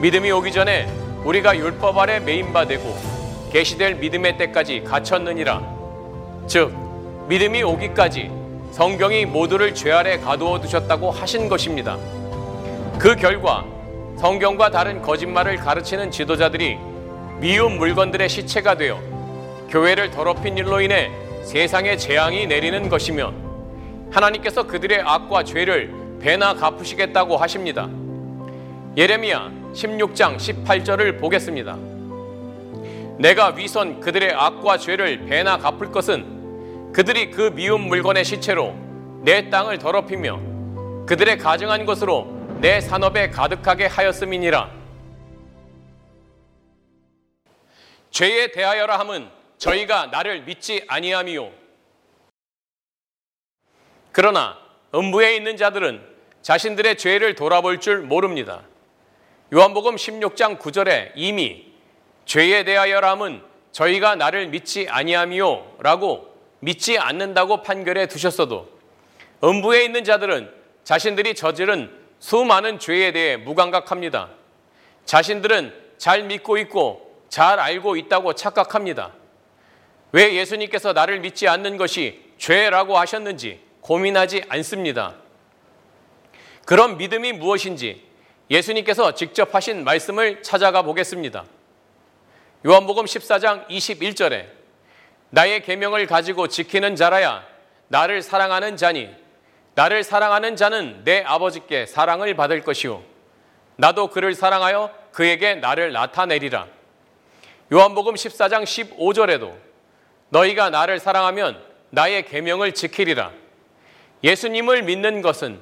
믿음이 0.00 0.30
오기 0.30 0.52
전에 0.52 0.86
우리가 1.22 1.54
율법 1.54 1.98
아래 1.98 2.18
메인바 2.18 2.66
되고 2.66 2.96
계시될 3.52 3.96
믿음의 3.96 4.38
때까지 4.38 4.84
갇혔느니라. 4.84 5.60
즉 6.46 6.72
믿음이 7.28 7.62
오기까지 7.62 8.45
성경이 8.76 9.24
모두를 9.24 9.74
죄 9.74 9.90
아래 9.90 10.18
가두어 10.18 10.60
두셨다고 10.60 11.10
하신 11.10 11.48
것입니다. 11.48 11.96
그 12.98 13.16
결과 13.16 13.64
성경과 14.18 14.70
다른 14.70 15.00
거짓말을 15.00 15.56
가르치는 15.56 16.10
지도자들이 16.10 16.76
미운 17.40 17.78
물건들의 17.78 18.28
시체가 18.28 18.74
되어 18.74 19.00
교회를 19.70 20.10
더럽힌 20.10 20.58
일로 20.58 20.82
인해 20.82 21.10
세상에 21.42 21.96
재앙이 21.96 22.46
내리는 22.48 22.86
것이며 22.90 23.32
하나님께서 24.10 24.64
그들의 24.64 25.00
악과 25.00 25.42
죄를 25.42 26.18
배나 26.20 26.52
갚으시겠다고 26.52 27.38
하십니다. 27.38 27.88
예레미야 28.94 29.52
16장 29.72 30.36
18절을 30.36 31.18
보겠습니다. 31.18 31.78
내가 33.16 33.54
위선 33.56 34.00
그들의 34.00 34.34
악과 34.34 34.76
죄를 34.76 35.24
배나 35.24 35.56
갚을 35.56 35.90
것은 35.90 36.35
그들이 36.96 37.30
그 37.30 37.50
미운 37.50 37.82
물건의 37.82 38.24
시체로 38.24 38.74
내 39.22 39.50
땅을 39.50 39.76
더럽히며 39.76 41.04
그들의 41.04 41.36
가증한 41.36 41.84
것으로 41.84 42.24
내 42.62 42.80
산업에 42.80 43.28
가득하게 43.28 43.84
하였음이니라. 43.84 44.70
죄에 48.10 48.50
대하여라 48.50 48.98
함은 48.98 49.28
저희가 49.58 50.06
나를 50.06 50.44
믿지 50.44 50.86
아니함이요. 50.88 51.50
그러나 54.10 54.56
음부에 54.94 55.36
있는 55.36 55.58
자들은 55.58 56.00
자신들의 56.40 56.96
죄를 56.96 57.34
돌아볼 57.34 57.78
줄 57.78 58.00
모릅니다. 58.00 58.62
요한복음 59.52 59.96
16장 59.96 60.58
9절에 60.58 61.12
이미 61.14 61.74
죄에 62.24 62.64
대하여라 62.64 63.10
함은 63.10 63.42
저희가 63.72 64.14
나를 64.16 64.48
믿지 64.48 64.88
아니함이요 64.88 65.76
라고 65.80 66.35
믿지 66.60 66.98
않는다고 66.98 67.62
판결해 67.62 68.06
두셨어도 68.06 68.68
음부에 69.44 69.84
있는 69.84 70.04
자들은 70.04 70.50
자신들이 70.84 71.34
저지른 71.34 71.90
수많은 72.18 72.78
죄에 72.78 73.12
대해 73.12 73.36
무감각합니다. 73.36 74.30
자신들은 75.04 75.72
잘 75.98 76.24
믿고 76.24 76.58
있고 76.58 77.24
잘 77.28 77.58
알고 77.58 77.96
있다고 77.96 78.34
착각합니다. 78.34 79.12
왜 80.12 80.34
예수님께서 80.34 80.92
나를 80.92 81.20
믿지 81.20 81.48
않는 81.48 81.76
것이 81.76 82.22
죄라고 82.38 82.96
하셨는지 82.98 83.60
고민하지 83.80 84.44
않습니다. 84.48 85.16
그런 86.64 86.96
믿음이 86.96 87.32
무엇인지 87.32 88.04
예수님께서 88.50 89.14
직접 89.14 89.54
하신 89.54 89.84
말씀을 89.84 90.42
찾아가 90.42 90.82
보겠습니다. 90.82 91.44
요한복음 92.64 93.04
14장 93.04 93.68
21절에 93.68 94.55
나의 95.30 95.62
계명을 95.62 96.06
가지고 96.06 96.48
지키는 96.48 96.96
자라야 96.96 97.44
나를 97.88 98.22
사랑하는 98.22 98.76
자니 98.76 99.14
나를 99.74 100.02
사랑하는 100.02 100.56
자는 100.56 101.02
내 101.04 101.22
아버지께 101.22 101.86
사랑을 101.86 102.34
받을 102.34 102.62
것이요 102.62 103.02
나도 103.76 104.08
그를 104.08 104.34
사랑하여 104.34 104.92
그에게 105.12 105.54
나를 105.54 105.92
나타내리라. 105.92 106.66
요한복음 107.72 108.14
14장 108.14 108.64
15절에도 108.64 109.54
너희가 110.30 110.70
나를 110.70 110.98
사랑하면 110.98 111.62
나의 111.90 112.26
계명을 112.26 112.72
지키리라. 112.72 113.32
예수님을 114.24 114.82
믿는 114.82 115.22
것은 115.22 115.60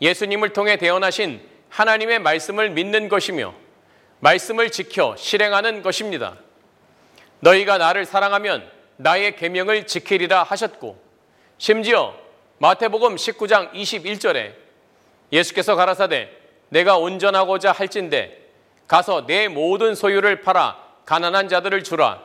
예수님을 0.00 0.52
통해 0.52 0.76
대언하신 0.76 1.40
하나님의 1.70 2.20
말씀을 2.20 2.70
믿는 2.70 3.08
것이며 3.08 3.54
말씀을 4.20 4.70
지켜 4.70 5.14
실행하는 5.16 5.82
것입니다. 5.82 6.36
너희가 7.40 7.78
나를 7.78 8.04
사랑하면 8.04 8.75
나의 8.96 9.36
계명을 9.36 9.86
지키리라 9.86 10.42
하셨고 10.42 10.98
심지어 11.58 12.14
마태복음 12.58 13.16
19장 13.16 13.72
21절에 13.72 14.54
예수께서 15.32 15.76
가라사대 15.76 16.30
내가 16.68 16.96
온전하고자 16.96 17.72
할진대 17.72 18.38
가서 18.86 19.26
내 19.26 19.48
모든 19.48 19.94
소유를 19.94 20.42
팔아 20.42 20.84
가난한 21.04 21.48
자들을 21.48 21.84
주라. 21.84 22.22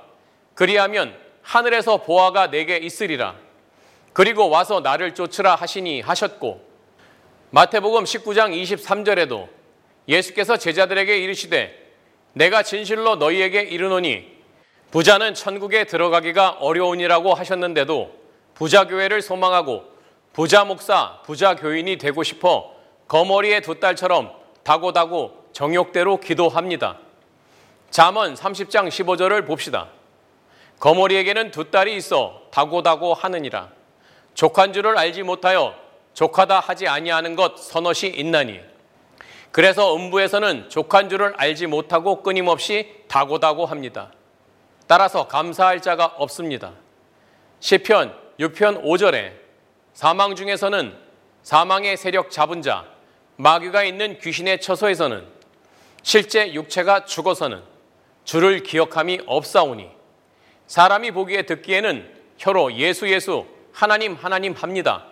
그리하면 0.55 1.17
하늘에서 1.41 1.97
보아가 1.97 2.49
내게 2.49 2.77
있으리라. 2.77 3.35
그리고 4.13 4.49
와서 4.49 4.81
나를 4.81 5.15
쫓으라 5.15 5.55
하시니 5.55 6.01
하셨고 6.01 6.61
마태복음 7.51 8.03
19장 8.03 8.51
23절에도 8.61 9.47
예수께서 10.07 10.57
제자들에게 10.57 11.17
이르시되 11.17 11.77
내가 12.33 12.63
진실로 12.63 13.15
너희에게 13.15 13.61
이르노니 13.61 14.40
부자는 14.91 15.33
천국에 15.33 15.85
들어가기가 15.85 16.57
어려우니라고 16.59 17.33
하셨는데도 17.33 18.11
부자 18.53 18.87
교회를 18.87 19.21
소망하고 19.21 19.85
부자 20.33 20.65
목사, 20.65 21.19
부자 21.23 21.55
교인이 21.55 21.97
되고 21.97 22.23
싶어 22.23 22.75
거머리의 23.07 23.61
두 23.61 23.79
딸처럼 23.79 24.31
다고다고 24.63 25.45
정욕대로 25.53 26.19
기도합니다. 26.19 26.97
잠언 27.89 28.33
30장 28.35 28.89
15절을 28.89 29.47
봅시다. 29.47 29.87
거머리에게는 30.79 31.51
두 31.51 31.71
딸이 31.71 31.95
있어 31.95 32.41
다고다고 32.51 33.13
하느니라. 33.13 33.69
족한 34.33 34.73
줄을 34.73 34.97
알지 34.97 35.23
못하여 35.23 35.75
족하다 36.13 36.59
하지 36.59 36.87
아니하는 36.87 37.35
것 37.35 37.57
서넛이 37.57 38.13
있나니. 38.15 38.59
그래서 39.51 39.95
음부에서는 39.95 40.69
족한 40.69 41.09
줄을 41.09 41.33
알지 41.37 41.67
못하고 41.67 42.23
끊임없이 42.23 43.03
다고다고 43.07 43.65
합니다. 43.65 44.11
따라서 44.91 45.25
감사할 45.25 45.81
자가 45.81 46.05
없습니다. 46.17 46.73
시편 47.61 48.13
6편 48.41 48.83
5절에 48.83 49.31
사망 49.93 50.35
중에서는 50.35 50.93
사망의 51.43 51.95
세력 51.95 52.29
잡은 52.29 52.61
자, 52.61 52.85
마귀가 53.37 53.85
있는 53.85 54.19
귀신의 54.19 54.59
처소에서는 54.59 55.25
실제 56.03 56.53
육체가 56.53 57.05
죽어서는 57.05 57.63
주를 58.25 58.63
기억함이 58.63 59.21
없사오니 59.27 59.89
사람이 60.67 61.11
보기에 61.11 61.43
듣기에는 61.43 62.13
혀로 62.37 62.73
예수 62.73 63.09
예수 63.09 63.45
하나님 63.71 64.15
하나님 64.15 64.51
합니다. 64.51 65.05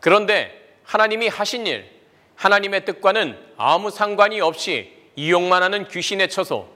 그런데 0.00 0.76
하나님이 0.82 1.28
하신 1.28 1.68
일, 1.68 1.88
하나님의 2.34 2.84
뜻과는 2.84 3.38
아무 3.58 3.92
상관이 3.92 4.40
없이 4.40 4.92
이용만 5.14 5.62
하는 5.62 5.86
귀신의 5.86 6.30
처소, 6.30 6.68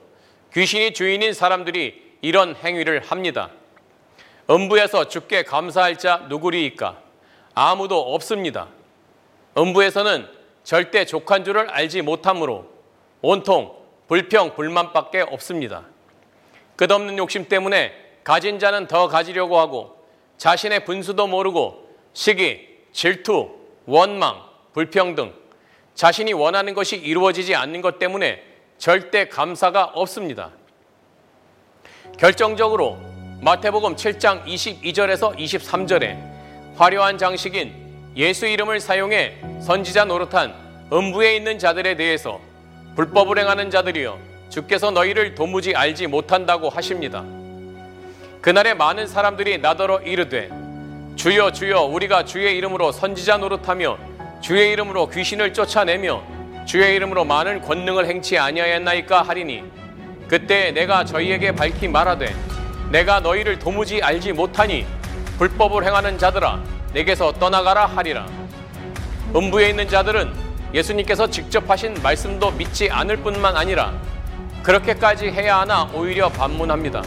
귀신이 0.53 0.93
주인인 0.93 1.33
사람들이 1.33 2.07
이런 2.21 2.55
행위를 2.55 3.01
합니다. 3.01 3.49
음부에서 4.49 5.07
주께 5.07 5.43
감사할 5.43 5.97
자 5.97 6.25
누구리이까? 6.29 6.97
아무도 7.53 8.13
없습니다. 8.13 8.67
음부에서는 9.57 10.27
절대 10.63 11.05
족한 11.05 11.43
줄을 11.43 11.69
알지 11.69 12.01
못하므로 12.01 12.67
온통 13.21 13.75
불평, 14.07 14.55
불만밖에 14.55 15.21
없습니다. 15.21 15.85
끝없는 16.75 17.17
욕심 17.17 17.47
때문에 17.47 17.93
가진 18.23 18.59
자는 18.59 18.87
더 18.87 19.07
가지려고 19.07 19.59
하고 19.59 19.97
자신의 20.37 20.85
분수도 20.85 21.27
모르고 21.27 21.89
시기, 22.13 22.67
질투, 22.91 23.49
원망, 23.85 24.41
불평 24.73 25.15
등, 25.15 25.33
자신이 25.93 26.33
원하는 26.33 26.73
것이 26.73 26.95
이루어지지 26.95 27.55
않는 27.55 27.81
것 27.81 27.99
때문에 27.99 28.43
절대 28.77 29.27
감사가 29.27 29.85
없습니다. 29.85 30.51
결정적으로 32.17 32.97
마태복음 33.41 33.95
7장 33.95 34.43
22절에서 34.45 35.37
23절에 35.37 36.17
화려한 36.75 37.17
장식인 37.17 37.73
예수 38.17 38.45
이름을 38.45 38.79
사용해 38.79 39.37
선지자 39.61 40.05
노릇한 40.05 40.53
음부에 40.91 41.35
있는 41.35 41.59
자들에 41.59 41.95
대해서 41.95 42.39
불법을 42.95 43.39
행하는 43.39 43.69
자들이여 43.69 44.17
주께서 44.49 44.91
너희를 44.91 45.35
도무지 45.35 45.75
알지 45.75 46.07
못한다고 46.07 46.69
하십니다. 46.69 47.23
그날에 48.41 48.73
많은 48.73 49.07
사람들이 49.07 49.59
나더러 49.59 50.01
이르되 50.01 50.49
주여 51.15 51.51
주여 51.51 51.83
우리가 51.83 52.25
주의 52.25 52.57
이름으로 52.57 52.91
선지자 52.91 53.37
노릇하며 53.37 53.97
주의 54.41 54.71
이름으로 54.71 55.09
귀신을 55.09 55.53
쫓아내며 55.53 56.23
주의 56.65 56.95
이름으로 56.95 57.25
많은 57.25 57.61
권능을 57.61 58.07
행치 58.07 58.37
아니하였나이까 58.37 59.21
하리니 59.21 59.78
그때 60.29 60.71
내가 60.71 61.03
저희에게 61.03 61.51
밝히 61.53 61.87
말하되 61.87 62.35
내가 62.91 63.19
너희를 63.19 63.57
도무지 63.57 63.99
알지 64.01 64.33
못하니 64.33 64.85
불법을 65.39 65.83
행하는 65.83 66.19
자들아 66.19 66.61
내게서 66.93 67.33
떠나가라 67.33 67.87
하리라. 67.87 68.27
음부에 69.35 69.69
있는 69.69 69.87
자들은 69.87 70.31
예수님께서 70.73 71.27
직접 71.27 71.67
하신 71.67 71.95
말씀도 72.03 72.51
믿지 72.51 72.91
않을 72.91 73.17
뿐만 73.17 73.57
아니라 73.57 73.91
그렇게까지 74.61 75.31
해야 75.31 75.61
하나 75.61 75.89
오히려 75.93 76.29
반문합니다. 76.29 77.01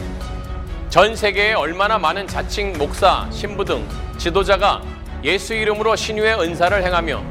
전 0.89 1.15
세계에 1.15 1.53
얼마나 1.53 1.97
많은 1.97 2.27
자칭 2.27 2.77
목사, 2.77 3.25
신부 3.31 3.63
등 3.63 3.87
지도자가 4.17 4.81
예수 5.23 5.53
이름으로 5.53 5.95
신유의 5.95 6.41
은사를 6.41 6.83
행하며 6.83 7.23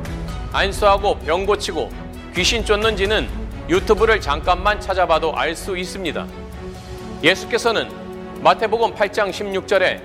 안수하고 0.53 1.19
병 1.19 1.45
고치고 1.45 1.93
귀신 2.35 2.65
쫓는지는 2.65 3.42
유튜브를 3.69 4.21
잠깐만 4.21 4.81
찾아봐도 4.81 5.37
알 5.37 5.55
수 5.55 5.77
있습니다. 5.77 6.27
예수께서는 7.23 7.89
마태복음 8.43 8.95
8장 8.95 9.31
16절에 9.31 10.01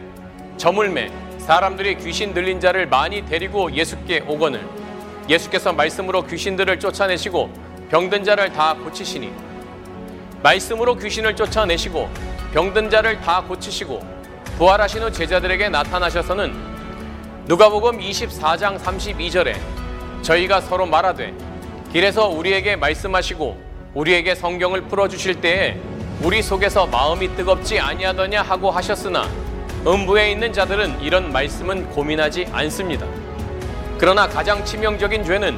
저물매 0.58 1.12
사람들이 1.39 1.98
귀신 1.98 2.34
들린 2.34 2.60
자를 2.60 2.86
많이 2.86 3.26
데리고 3.26 3.72
예수께 3.72 4.24
오거늘 4.28 4.62
예수께서 5.28 5.74
말씀으로 5.74 6.24
귀신들을 6.26 6.80
쫓아내시고 6.80 7.50
병든 7.89 8.24
자를 8.24 8.52
다 8.54 8.76
고치시니 8.76 9.32
말씀으로 10.43 10.96
귀신을 10.96 11.36
쫓아내시고 11.36 12.10
병든 12.54 12.89
자를 12.89 13.20
다 13.22 13.41
고치시고 13.41 14.00
부활하신 14.58 15.04
후 15.04 15.12
제자들에게 15.12 15.70
나타나셔서는 15.70 16.54
누가복음 17.46 18.00
24장 18.00 18.78
32절에 18.78 19.56
저희가 20.22 20.62
서로 20.62 20.86
말하되 20.86 21.34
길에서 21.98 22.28
우리에게 22.28 22.76
말씀하시고 22.76 23.58
우리에게 23.96 24.36
성경을 24.36 24.84
풀어 24.84 25.08
주실 25.08 25.42
때에 25.42 25.78
우리 26.22 26.44
속에서 26.44 26.86
마음이 26.86 27.36
뜨겁지 27.36 27.80
아니하더냐 27.80 28.44
하고 28.44 28.70
하셨으나 28.70 29.28
음부에 29.84 30.30
있는 30.30 30.54
자들은 30.54 31.02
이런 31.02 31.32
말씀은 31.32 31.90
고민하지 31.90 32.50
않습니다. 32.52 33.08
그러나 33.98 34.28
가장 34.28 34.64
치명적인 34.64 35.24
죄는 35.24 35.58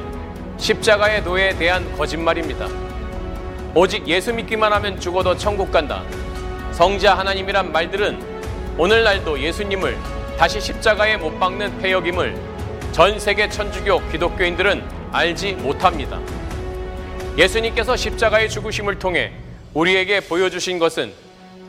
십자가의 0.56 1.24
도에 1.24 1.54
대한 1.58 1.94
거짓말입니다. 1.98 2.68
오직 3.74 4.08
예수 4.08 4.32
믿기만 4.32 4.72
하면 4.72 4.98
죽어도 4.98 5.36
천국 5.36 5.70
간다. 5.70 6.02
성자 6.72 7.18
하나님이란 7.18 7.70
말들은 7.70 8.18
오늘날도 8.78 9.38
예수님을 9.38 9.98
다시 10.38 10.58
십자가에 10.58 11.18
못 11.18 11.38
박는 11.38 11.80
폐역임을 11.80 12.34
전 12.92 13.20
세계 13.20 13.46
천주교 13.46 14.08
기독교인들은 14.08 14.99
알지 15.12 15.54
못합니다. 15.54 16.20
예수님께서 17.36 17.96
십자가의 17.96 18.48
죽으심을 18.48 18.98
통해 18.98 19.32
우리에게 19.74 20.20
보여주신 20.20 20.78
것은 20.78 21.12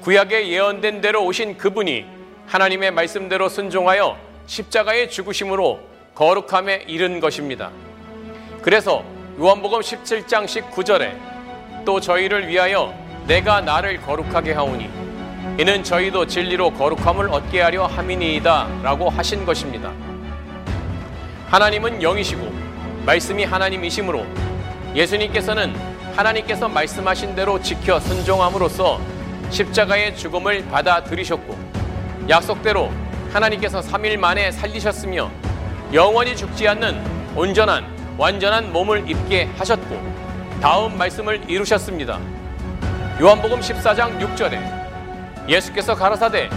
구약에 0.02 0.48
예언된 0.48 1.02
대로 1.02 1.26
오신 1.26 1.58
그분이 1.58 2.06
하나님의 2.48 2.92
말씀대로 2.92 3.50
순종하여 3.50 4.18
십자가의 4.46 5.10
죽으심으로 5.10 5.80
거룩함에 6.16 6.86
이른 6.88 7.20
것입니다. 7.20 7.72
그래서 8.62 9.04
요한복음 9.40 9.80
17장 9.80 10.46
19절에 10.46 11.16
또 11.86 12.00
저희를 12.00 12.48
위하여 12.48 12.94
내가 13.28 13.62
나를 13.62 14.02
거룩하게 14.02 14.54
하오니 14.54 14.90
이는 15.60 15.84
저희도 15.84 16.28
진리로 16.28 16.72
거룩함을 16.72 17.30
얻게 17.30 17.62
하려 17.62 17.86
함이니이다 17.86 18.82
라고 18.84 19.10
하신 19.10 19.46
것입니다. 19.46 19.92
하나님은 21.48 22.02
영이시고 22.02 22.71
말씀이 23.06 23.44
하나님이시므로 23.44 24.26
예수님께서는 24.96 25.74
하나님께서 26.16 26.68
말씀하신 26.68 27.36
대로 27.36 27.60
지켜 27.62 28.00
순종함으로써 28.00 29.00
십자가의 29.50 30.16
죽음을 30.16 30.66
받아들이셨고 30.68 31.58
약속대로 32.30 32.92
하나님께서 33.34 33.82
3일 33.82 34.18
만에 34.18 34.52
살리셨으며 34.52 35.32
영원히 35.94 36.36
죽지 36.36 36.68
않는 36.68 37.02
온전한 37.36 37.86
완전한 38.18 38.72
몸을 38.72 39.10
입게 39.10 39.46
하셨고 39.58 40.00
다음 40.62 40.98
말씀을 40.98 41.50
이루셨습니다. 41.50 42.20
요한복음 43.20 43.62
14장 43.62 44.20
6절에 44.20 45.50
예수께서 45.50 45.96
가라사대 45.96 46.50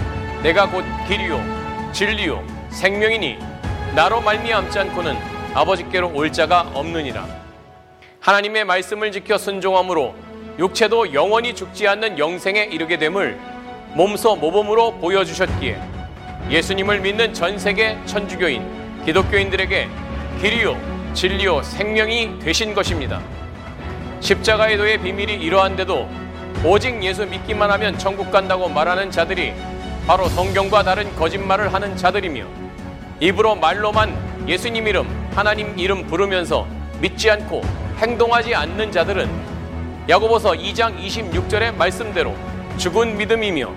내가 0.43 0.69
곧 0.69 0.85
길이요 1.09 1.41
진리요 1.93 2.45
생명이니 2.71 3.39
나로 3.95 4.21
말미암지 4.21 4.79
않고는 4.79 5.34
아버지께로 5.55 6.11
올 6.15 6.33
자가 6.33 6.63
없느니라. 6.75 7.27
하나님의 8.21 8.65
말씀을 8.65 9.13
지켜 9.13 9.39
순종함으로 9.39 10.15
육체도 10.59 11.15
영원히 11.15 11.55
죽지 11.55 11.87
않는 11.87 12.19
영생에 12.19 12.65
이르게 12.65 12.99
됨을 12.99 13.39
몸소 13.95 14.37
모범으로 14.37 14.99
보여주셨기에 14.99 15.81
예수님을 16.51 17.01
믿는 17.01 17.33
전 17.33 17.59
세계 17.59 17.97
천주교인 18.07 19.05
기독교인들에게 19.05 19.89
길이요 20.41 21.13
진리요 21.15 21.63
생명이 21.63 22.41
되신 22.41 22.75
것입니다. 22.75 23.21
십자가의 24.21 24.77
도의 24.77 24.99
비밀이 24.99 25.35
이러한데도 25.35 26.09
오직 26.65 27.03
예수 27.05 27.27
믿기만 27.27 27.71
하면 27.71 27.97
천국 27.99 28.31
간다고 28.33 28.69
말하는 28.69 29.11
자들이 29.11 29.53
바로 30.07 30.29
성경과 30.29 30.83
다른 30.83 31.15
거짓말을 31.15 31.73
하는 31.73 31.97
자들이며 31.97 32.45
입으로 33.21 33.55
말로만 33.55 34.45
예수님 34.49 34.87
이름, 34.87 35.07
하나님 35.35 35.77
이름 35.77 36.07
부르면서 36.07 36.65
믿지 37.01 37.29
않고 37.29 37.63
행동하지 37.99 38.55
않는 38.55 38.93
자들은 38.93 39.29
야고보서 40.09 40.53
2장 40.53 40.97
26절의 40.97 41.75
말씀대로 41.75 42.37
죽은 42.77 43.17
믿음이며 43.19 43.73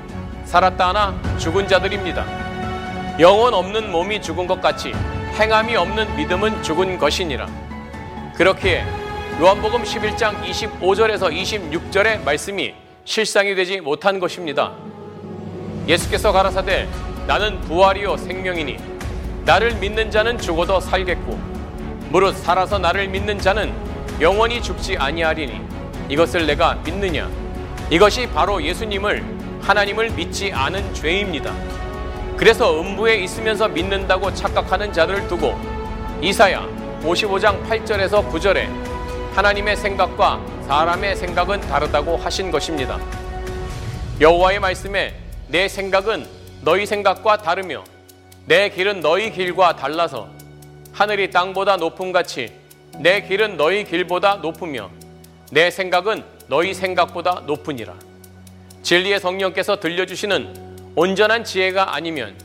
살았다 0.46 0.89
하나 0.89 1.38
죽은 1.39 1.67
자들입니다. 1.67 2.26
영혼 3.20 3.56
없는 3.56 3.91
몸이 3.91 4.22
죽은 4.22 4.46
것 4.46 4.62
같이 4.62 4.93
행함이 5.39 5.76
없는 5.76 6.15
믿음은 6.15 6.62
죽은 6.62 7.00
것이니라. 7.00 7.48
그렇기에 8.36 8.86
요한복음 9.41 9.82
11장 9.82 10.39
25절에서 10.43 11.32
26절의 11.34 12.24
말씀이 12.24 12.76
실상이 13.04 13.56
되지 13.56 13.82
못한 13.82 14.20
것입니다. 14.20 14.74
예수께서 15.88 16.32
가라사대 16.32 16.88
나는 17.26 17.60
부활이요 17.62 18.17
생명이니 18.17 18.78
나를 19.46 19.76
믿는 19.76 20.12
자는 20.12 20.38
죽어도 20.38 20.82
살겠고 20.82 21.46
무릇 22.10 22.38
살아서 22.38 22.80
나를 22.80 23.08
믿는 23.08 23.39
자는 23.39 23.74
영원히 24.22 24.62
죽지 24.62 24.98
아니하리니 24.98 25.62
이것을 26.10 26.48
내가 26.48 26.76
믿느냐 26.86 27.30
이것이 27.89 28.28
바로 28.30 28.63
예수님을 28.63 29.24
하나님을 29.62 30.12
믿지 30.12 30.52
않은 30.54 30.93
죄입니다. 30.93 31.54
그래서 32.38 32.80
음부에 32.80 33.17
있으면서 33.17 33.67
믿는다고 33.67 34.34
착각하는 34.34 34.93
자들을 34.93 35.28
두고 35.28 35.58
이사야 36.22 36.65
55장 37.02 37.67
8절에서 37.67 38.30
9절에 38.32 38.67
하나님의 39.36 39.76
생각과 39.76 40.41
사람의 40.67 41.15
생각은 41.15 41.62
다르다고 41.62 42.17
하신 42.17 42.52
것입니다. 42.52 43.00
여호와의 44.20 44.60
말씀에 44.60 45.15
내 45.48 45.67
생각은 45.67 46.26
너희 46.62 46.86
생각과 46.86 47.38
다르며 47.38 47.84
내 48.46 48.70
길은 48.70 49.02
너희 49.02 49.32
길과 49.32 49.76
달라서 49.76 50.37
하늘이 50.97 51.29
땅보다 51.29 51.77
높음 51.77 52.12
같이 52.12 52.51
내 52.97 53.21
길은 53.21 53.55
너희 53.55 53.83
길보다 53.83 54.38
높으며 54.38 54.89
내 55.51 55.69
생각은 55.69 56.25
너희 56.47 56.73
생각보다 56.73 57.41
높으니라. 57.41 57.93
진리의 58.81 59.19
성령께서 59.19 59.79
들려주시는 59.79 60.95
온전한 60.95 61.43
지혜가 61.43 61.93
아니면 61.93 62.36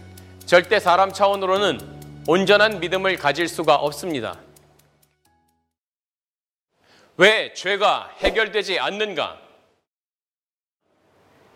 절대 0.45 0.81
사람 0.81 1.15
차원으로는 1.15 1.81
온전한 2.29 2.79
믿음을 2.79 3.17
가질 3.17 3.49
수가 3.49 3.77
없습니다. 3.77 4.39
왜 7.17 7.55
죄가 7.55 8.11
해결되지 8.19 8.79
않는가? 8.79 9.41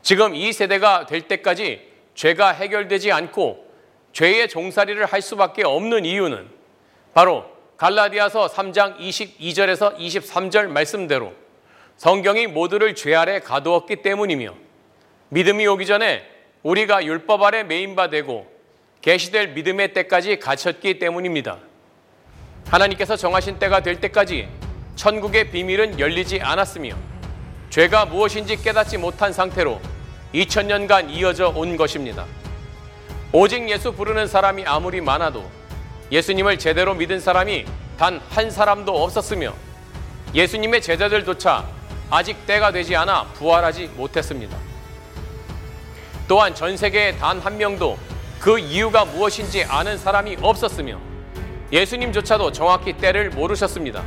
지금 0.01 0.35
이 0.35 0.51
세대가 0.51 1.05
될 1.05 1.29
때까지 1.29 1.93
죄가 2.15 2.53
해결되지 2.53 3.13
않고 3.13 3.71
죄의 4.15 4.49
종살이를 4.49 5.05
할 5.05 5.21
수밖에 5.21 5.63
없는 5.63 6.07
이유는 6.07 6.57
바로 7.17 7.47
갈라디아서 7.79 8.49
3장 8.49 8.99
22절에서 8.99 9.97
23절 9.97 10.67
말씀대로 10.67 11.33
성경이 11.97 12.47
모두를 12.47 12.95
죄 12.95 13.15
아래 13.15 13.41
가두었기 13.41 14.03
때문이며 14.03 14.53
믿음이 15.31 15.67
오기 15.67 15.87
전에 15.87 16.29
우리가 16.63 17.03
율법 17.07 17.43
아래 17.43 17.63
메인바 17.63 18.11
되고 18.11 18.47
계시될 19.01 19.55
믿음의 19.55 19.95
때까지 19.95 20.39
갇혔기 20.39 20.99
때문입니다. 20.99 21.57
하나님께서 22.67 23.17
정하신 23.17 23.59
때가 23.59 23.81
될 23.81 23.99
때까지 23.99 24.51
천국의 24.97 25.51
비밀은 25.51 25.99
열리지 25.99 26.43
않았으며 26.43 26.95
죄가 27.71 28.05
무엇인지 28.05 28.63
깨닫지 28.63 28.99
못한 28.99 29.33
상태로 29.33 29.81
2000년간 30.35 31.09
이어져 31.09 31.49
온 31.49 31.79
것입니다. 31.79 32.27
오직 33.33 33.71
예수 33.71 33.93
부르는 33.93 34.27
사람이 34.27 34.67
아무리 34.67 35.01
많아도 35.01 35.56
예수님을 36.11 36.59
제대로 36.59 36.95
믿은 36.95 37.21
사람이 37.21 37.65
단 37.99 38.21
한 38.31 38.51
사람도 38.51 39.03
없었으며 39.03 39.55
예수님의 40.35 40.83
제자들조차 40.83 41.67
아직 42.11 42.47
때가 42.47 42.71
되지 42.73 42.95
않아 42.95 43.25
부활하지 43.35 43.87
못했습니다. 43.97 44.57
또한 46.29 46.55
전 46.55 46.77
세계에 46.77 47.17
단 47.17 47.39
한 47.41 47.57
명도 47.57 47.99
그 48.39 48.59
이유가 48.59 49.05
무엇인지 49.05 49.65
아는 49.65 49.97
사람이 49.97 50.37
없었으며 50.43 50.99
예수님조차도 51.73 52.53
정확히 52.53 52.93
때를 52.93 53.31
모르셨습니다. 53.31 54.03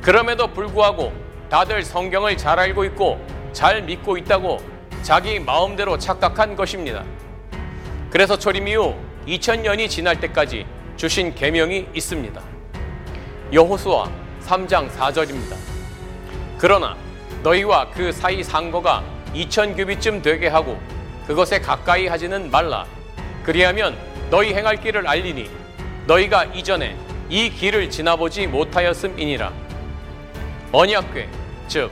그럼에도 0.00 0.48
불구하고 0.48 1.12
다들 1.50 1.82
성경을 1.82 2.36
잘 2.36 2.58
알고 2.58 2.84
있고 2.86 3.24
잘 3.52 3.82
믿고 3.82 4.16
있다고 4.16 4.60
자기 5.02 5.38
마음대로 5.38 5.98
착각한 5.98 6.56
것입니다. 6.56 7.04
그래서 8.10 8.38
초림 8.38 8.66
이후 8.66 8.94
2000년이 9.26 9.88
지날 9.90 10.18
때까지 10.20 10.66
주신 10.96 11.34
계명이 11.34 11.88
있습니다. 11.92 12.40
여호수아 13.52 14.10
3장 14.44 14.90
4절입니다. 14.90 15.56
그러나 16.58 16.96
너희와 17.42 17.90
그 17.90 18.12
사이 18.12 18.42
상거가 18.42 19.02
2000 19.34 19.74
규비쯤 19.74 20.22
되게 20.22 20.48
하고 20.48 20.78
그것에 21.26 21.60
가까이 21.60 22.06
하지는 22.06 22.50
말라. 22.50 22.86
그리하면 23.42 23.96
너희 24.30 24.54
행할 24.54 24.80
길을 24.80 25.06
알리니 25.06 25.50
너희가 26.06 26.44
이전에 26.44 26.96
이 27.28 27.50
길을 27.50 27.90
지나보지 27.90 28.46
못하였음이니라. 28.46 29.52
언약궤, 30.72 31.28
즉 31.68 31.90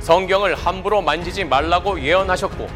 성경을 0.00 0.54
함부로 0.54 1.02
만지지 1.02 1.44
말라고 1.44 2.00
예언하셨고 2.00 2.68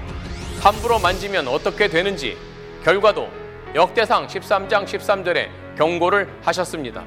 함부로 0.60 0.98
만지면 0.98 1.46
어떻게 1.46 1.88
되는지 1.88 2.36
결과도 2.84 3.28
역대상 3.74 4.26
13장 4.26 4.84
13절에 4.86 5.57
경고를 5.78 6.28
하셨습니다. 6.42 7.04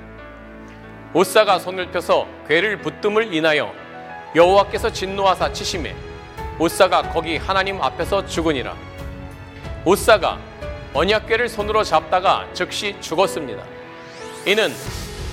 우사가 1.13 1.59
손을 1.59 1.91
펴서 1.91 2.25
괴를 2.47 2.81
붙듦을 2.81 3.33
인하여 3.33 3.73
여호와께서 4.33 4.89
진노하사 4.91 5.51
치심에 5.51 5.93
우사가 6.57 7.09
거기 7.09 7.35
하나님 7.35 7.81
앞에서 7.81 8.25
죽으니라. 8.25 8.75
우사가 9.83 10.39
언약궤를 10.93 11.49
손으로 11.49 11.83
잡다가 11.83 12.47
즉시 12.53 12.95
죽었습니다. 13.01 13.61
이는 14.45 14.71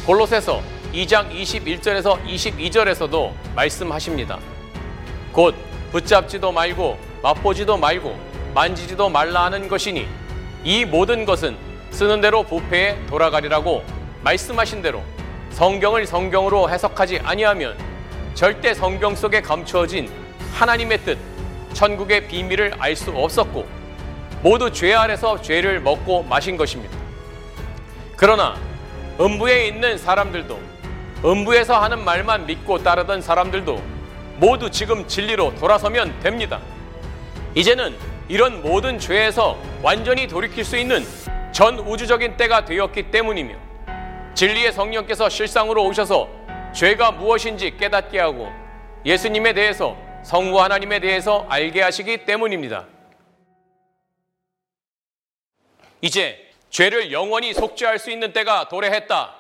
골로새서 0.05 0.61
2장 0.93 1.31
21절에서 1.31 2.25
22절에서도 2.25 3.33
말씀하십니다. 3.55 4.39
곧 5.33 5.55
붙잡지도 5.93 6.51
말고 6.51 6.99
맛보지도 7.23 7.77
말고 7.77 8.19
만지지도 8.55 9.09
말라 9.09 9.45
하는 9.45 9.69
것이니 9.69 10.09
이 10.65 10.85
모든 10.85 11.25
것은 11.25 11.68
쓰는 11.91 12.21
대로 12.21 12.43
부패에 12.43 13.07
돌아가리라고 13.07 13.85
말씀하신 14.23 14.83
대로 14.83 15.03
성경을 15.51 16.07
성경으로 16.07 16.71
해석하지 16.71 17.21
아니하면 17.25 17.77
절대 18.35 18.75
성경 18.75 19.15
속에 19.17 19.41
감추어진 19.41 20.11
하나님의 20.53 20.99
뜻, 21.05 21.19
천국의 21.73 22.29
비밀을 22.29 22.75
알 22.79 22.95
수 22.95 23.11
없었고 23.11 23.67
모두 24.43 24.71
죄 24.73 24.95
아래서 24.95 25.41
죄를 25.41 25.81
먹고 25.81 26.23
마신 26.23 26.57
것입니다. 26.57 26.97
그러나 28.17 28.57
음부에 29.21 29.67
있는 29.67 29.99
사람들도 29.99 30.61
음부에서 31.25 31.81
하는 31.83 32.05
말만 32.05 32.47
믿고 32.47 32.83
따르던 32.83 33.21
사람들도 33.21 33.83
모두 34.37 34.71
지금 34.71 35.07
진리로 35.09 35.53
돌아서면 35.57 36.17
됩니다. 36.21 36.61
이제는 37.57 37.97
이런 38.29 38.63
모든 38.63 39.01
죄에서 39.01 39.59
완전히 39.83 40.29
돌이킬 40.29 40.65
수 40.65 40.77
있는 40.77 41.05
전 41.59 41.77
우주적인 41.77 42.37
때가 42.37 42.65
되었기 42.65 43.11
때문이며 43.11 43.57
진리의 44.35 44.73
성령께서 44.73 45.29
실상으로 45.29 45.85
오셔서 45.87 46.29
죄가 46.73 47.11
무엇인지 47.11 47.77
깨닫게 47.77 48.21
하고 48.21 48.49
예수님에 49.05 49.55
대해서 49.55 49.97
성부 50.23 50.63
하나님에 50.63 51.01
대해서 51.01 51.45
알게 51.49 51.83
하시기 51.83 52.27
때문입니다. 52.27 52.87
이제 56.01 56.49
죄를 56.71 57.11
영원히 57.11 57.53
속죄할 57.53 57.99
수 57.99 58.13
있는 58.13 58.33
때가 58.33 58.69
도래했다. 58.69 59.35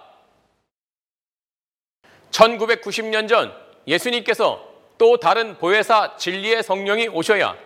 1990년 2.33 3.29
전 3.29 3.55
예수님께서 3.87 4.69
또 4.99 5.19
다른 5.19 5.57
보혜사 5.57 6.17
진리의 6.17 6.65
성령이 6.65 7.07
오셔야 7.07 7.57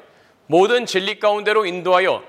모든 0.47 0.85
진리 0.85 1.19
가운데로 1.19 1.65
인도하여 1.65 2.23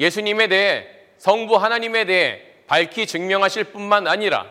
예수님에 0.00 0.48
대해 0.48 0.97
성부 1.18 1.56
하나님에 1.56 2.04
대해 2.04 2.40
밝히 2.66 3.06
증명하실 3.06 3.64
뿐만 3.64 4.06
아니라 4.06 4.46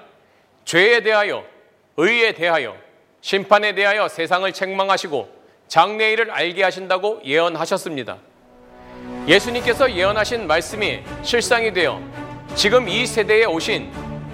죄에 0.66 1.02
대하여 1.02 1.44
의에 1.98 2.34
대하여 2.34 2.76
심판에 3.22 3.74
대하여 3.74 4.08
세상을 4.08 4.52
책망하시고 4.52 5.30
장래일을 5.68 6.32
알게 6.32 6.64
하신다고 6.64 7.22
예언하셨습니다. 7.26 8.18
예수님께서 9.28 9.92
예언하신 9.92 10.48
말씀이 10.48 11.02
실상이 11.24 11.74
되어 11.74 12.02
지금 12.56 12.88
이 12.88 13.06
세대에 13.06 13.46
오신 13.46 13.92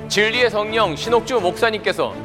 진리의 0.08 0.50
성령 0.50 0.96
신옥주 0.96 1.40
목사님께서 1.40 2.16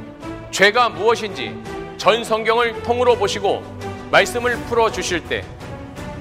죄가 0.50 0.90
무엇인지 0.90 1.54
전 1.96 2.22
성경을 2.22 2.82
통으로 2.82 3.16
보시고 3.16 3.62
말씀을 4.10 4.56
풀어 4.64 4.90
주실 4.90 5.26
때 5.26 5.44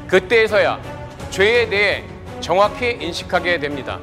그때에서야 0.08 0.82
죄에 1.30 1.69
대해 1.69 2.04
정확히 2.39 2.97
인식하게 3.00 3.60
됩니다. 3.60 4.00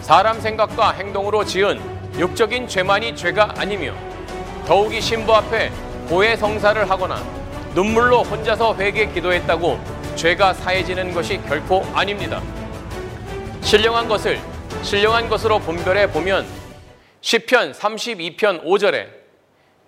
사람 0.00 0.40
생각과 0.40 0.92
행동으로 0.92 1.44
지은 1.44 1.80
육적인 2.18 2.68
죄만이 2.68 3.16
죄가 3.16 3.54
아니며 3.56 3.92
더욱이 4.66 5.00
신부 5.00 5.34
앞에 5.34 5.70
고해 6.08 6.36
성사를 6.36 6.88
하거나 6.88 7.22
눈물로 7.74 8.22
혼자서 8.22 8.76
회개 8.76 9.06
기도했다고 9.06 9.78
죄가 10.14 10.54
사해지는 10.54 11.12
것이 11.12 11.38
결코 11.42 11.84
아닙니다. 11.92 12.40
신령한 13.62 14.08
것을 14.08 14.40
신령한 14.82 15.28
것으로 15.28 15.58
분별해 15.58 16.10
보면 16.12 16.46
시편 17.20 17.72
32편 17.72 18.64
5절에 18.64 19.08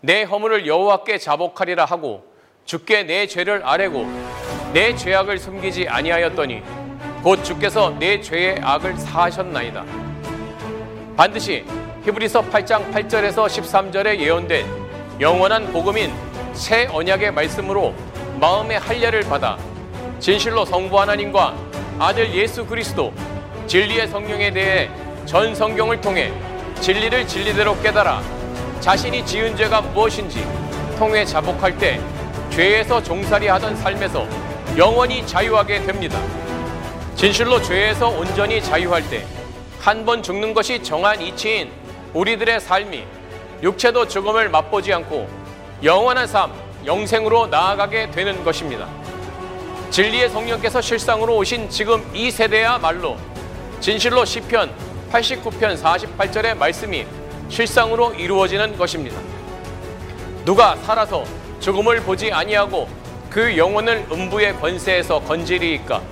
내 0.01 0.23
허물을 0.25 0.67
여호와께 0.67 1.19
자복하리라 1.19 1.85
하고 1.85 2.25
주께 2.65 3.05
내 3.05 3.27
죄를 3.27 3.63
아뢰고 3.65 4.07
내 4.73 4.95
죄악을 4.95 5.39
숨기지 5.39 5.89
아니하였더니 5.89 6.63
곧 7.23 7.43
주께서 7.43 7.91
내 7.99 8.21
죄의 8.21 8.61
악을 8.63 8.97
사하셨나이다. 8.97 9.85
반드시 11.17 11.65
히브리서 12.05 12.43
8장 12.43 12.93
8절에서 12.93 13.47
13절에 13.47 14.19
예언된 14.21 14.67
영원한 15.21 15.73
복음인 15.73 16.13
새 16.53 16.87
언약의 16.87 17.33
말씀으로 17.33 17.93
마음의 18.41 18.79
할례를 18.79 19.23
받아 19.23 19.59
진실로 20.21 20.65
성부 20.65 20.99
하나님과 21.01 21.57
아들 21.99 22.33
예수 22.33 22.65
그리스도 22.65 23.13
진리의 23.67 24.07
성령에 24.09 24.53
대해 24.53 24.89
전 25.27 25.55
성경을 25.55 26.01
통해 26.01 26.33
진리를 26.81 27.27
진리대로 27.27 27.81
깨달아 27.83 28.23
자신이 28.79 29.27
지은 29.27 29.57
죄가 29.57 29.81
무엇인지 29.81 30.47
통해 30.97 31.25
자복할 31.25 31.77
때 31.77 32.01
죄에서 32.51 33.03
종살이 33.03 33.49
하던 33.49 33.77
삶에서 33.77 34.27
영원히 34.77 35.27
자유하게 35.27 35.83
됩니다. 35.83 36.21
진실로 37.19 37.61
죄에서 37.61 38.09
온전히 38.09 38.63
자유할 38.63 39.09
때 39.11 39.27
한 39.81 40.05
번 40.05 40.23
죽는 40.23 40.55
것이 40.55 40.83
정한 40.83 41.21
이치인 41.21 41.71
우리들의 42.13 42.61
삶이 42.61 43.05
육체도 43.63 44.09
죽음을 44.09 44.49
맛보지 44.51 44.93
않고 44.93 45.29
영원한 45.83 46.27
삶, 46.27 46.53
영생으로 46.85 47.47
나아가게 47.47 48.11
되는 48.11 48.45
것입니다. 48.45 48.89
진리의 49.91 50.31
성령께서 50.31 50.81
실상으로 50.81 51.37
오신 51.37 51.71
지금 51.71 52.05
이 52.13 52.31
세대야말로 52.31 53.17
진실로 53.81 54.25
시편 54.25 54.71
89편 55.13 55.81
48절의 55.81 56.57
말씀이 56.59 57.07
실상으로 57.49 58.15
이루어지는 58.15 58.77
것입니다. 58.77 59.19
누가 60.45 60.77
살아서 60.77 61.25
죽음을 61.61 62.01
보지 62.03 62.33
아니하고 62.33 62.89
그 63.31 63.57
영혼을 63.57 64.05
음부의 64.11 64.57
권세에서 64.61 65.21
건지리이까. 65.21 66.03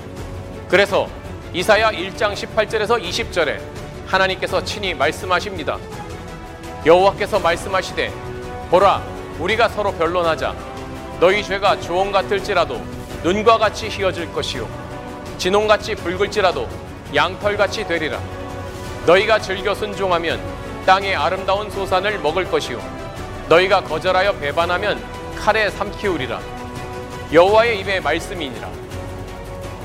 그래서 0.68 1.08
이사야 1.52 1.92
1장 1.92 2.34
18절에서 2.34 3.00
20절에 3.00 3.60
하나님께서 4.06 4.62
친히 4.64 4.94
말씀하십니다. 4.94 5.78
여호와께서 6.84 7.38
말씀하시되 7.38 8.12
보라 8.70 9.02
우리가 9.38 9.68
서로 9.68 9.92
변론하자. 9.92 10.54
너희 11.20 11.42
죄가 11.42 11.80
주홍 11.80 12.10
같을지라도 12.12 12.82
눈과 13.22 13.58
같이 13.58 13.88
희어질 13.88 14.32
것이요 14.32 14.68
진홍같이 15.38 15.94
붉을지라도 15.94 16.68
양털같이 17.14 17.86
되리라. 17.86 18.20
너희가 19.06 19.38
즐겨 19.38 19.72
순종하면 19.74 20.40
땅의 20.84 21.14
아름다운 21.14 21.70
소산을 21.70 22.18
먹을 22.18 22.44
것이요 22.50 22.80
너희가 23.48 23.82
거절하여 23.82 24.32
배반하면 24.38 25.00
칼에 25.38 25.70
삼키우리라. 25.70 26.40
여호와의 27.32 27.80
입의 27.80 28.00
말씀이니라 28.00 28.85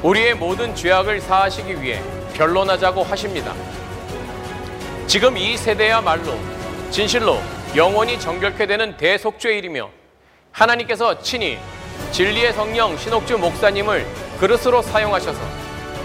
우리의 0.04 0.34
모든 0.34 0.74
죄악을 0.74 1.22
사하시기 1.22 1.80
위해 1.82 2.02
변론하자고 2.34 3.04
하십니다. 3.04 3.54
지금 5.06 5.38
이 5.38 5.56
세대야말로 5.56 6.40
진실로 6.90 7.38
영원히 7.76 8.20
정결케 8.20 8.66
되는 8.66 8.98
대속죄일이며 8.98 9.90
하나님께서 10.52 11.22
친히 11.22 11.60
진리의 12.12 12.54
성령 12.54 12.98
신옥주 12.98 13.38
목사님을 13.38 14.08
그릇으로 14.40 14.82
사용하셔서 14.82 15.40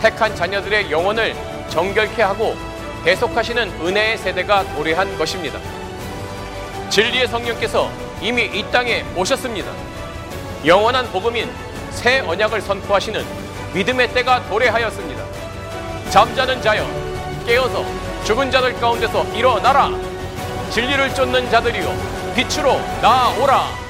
택한 0.02 0.36
자녀들의 0.36 0.90
영혼을 0.90 1.34
정결케 1.70 2.22
하고 2.22 2.54
대속하시는 3.02 3.80
은혜의 3.80 4.18
세대가 4.18 4.62
도래한 4.74 5.16
것입니다. 5.16 5.58
진리의 6.90 7.28
성령께서 7.28 7.90
이미 8.20 8.44
이 8.44 8.62
땅에 8.70 9.04
오셨습니다. 9.16 9.72
영원한 10.66 11.10
복음인 11.10 11.50
새 11.92 12.20
언약을 12.20 12.60
선포하시는 12.60 13.45
믿음의 13.76 14.10
때가 14.14 14.42
도래하였습니다. 14.48 15.22
잠자는 16.08 16.62
자여 16.62 16.86
깨어서 17.44 17.84
죽은 18.24 18.50
자들 18.50 18.72
가운데서 18.80 19.22
일어나라 19.34 19.90
진리를 20.70 21.14
쫓는 21.14 21.50
자들이여 21.50 21.94
빛으로 22.34 22.80
나아오라 23.02 23.85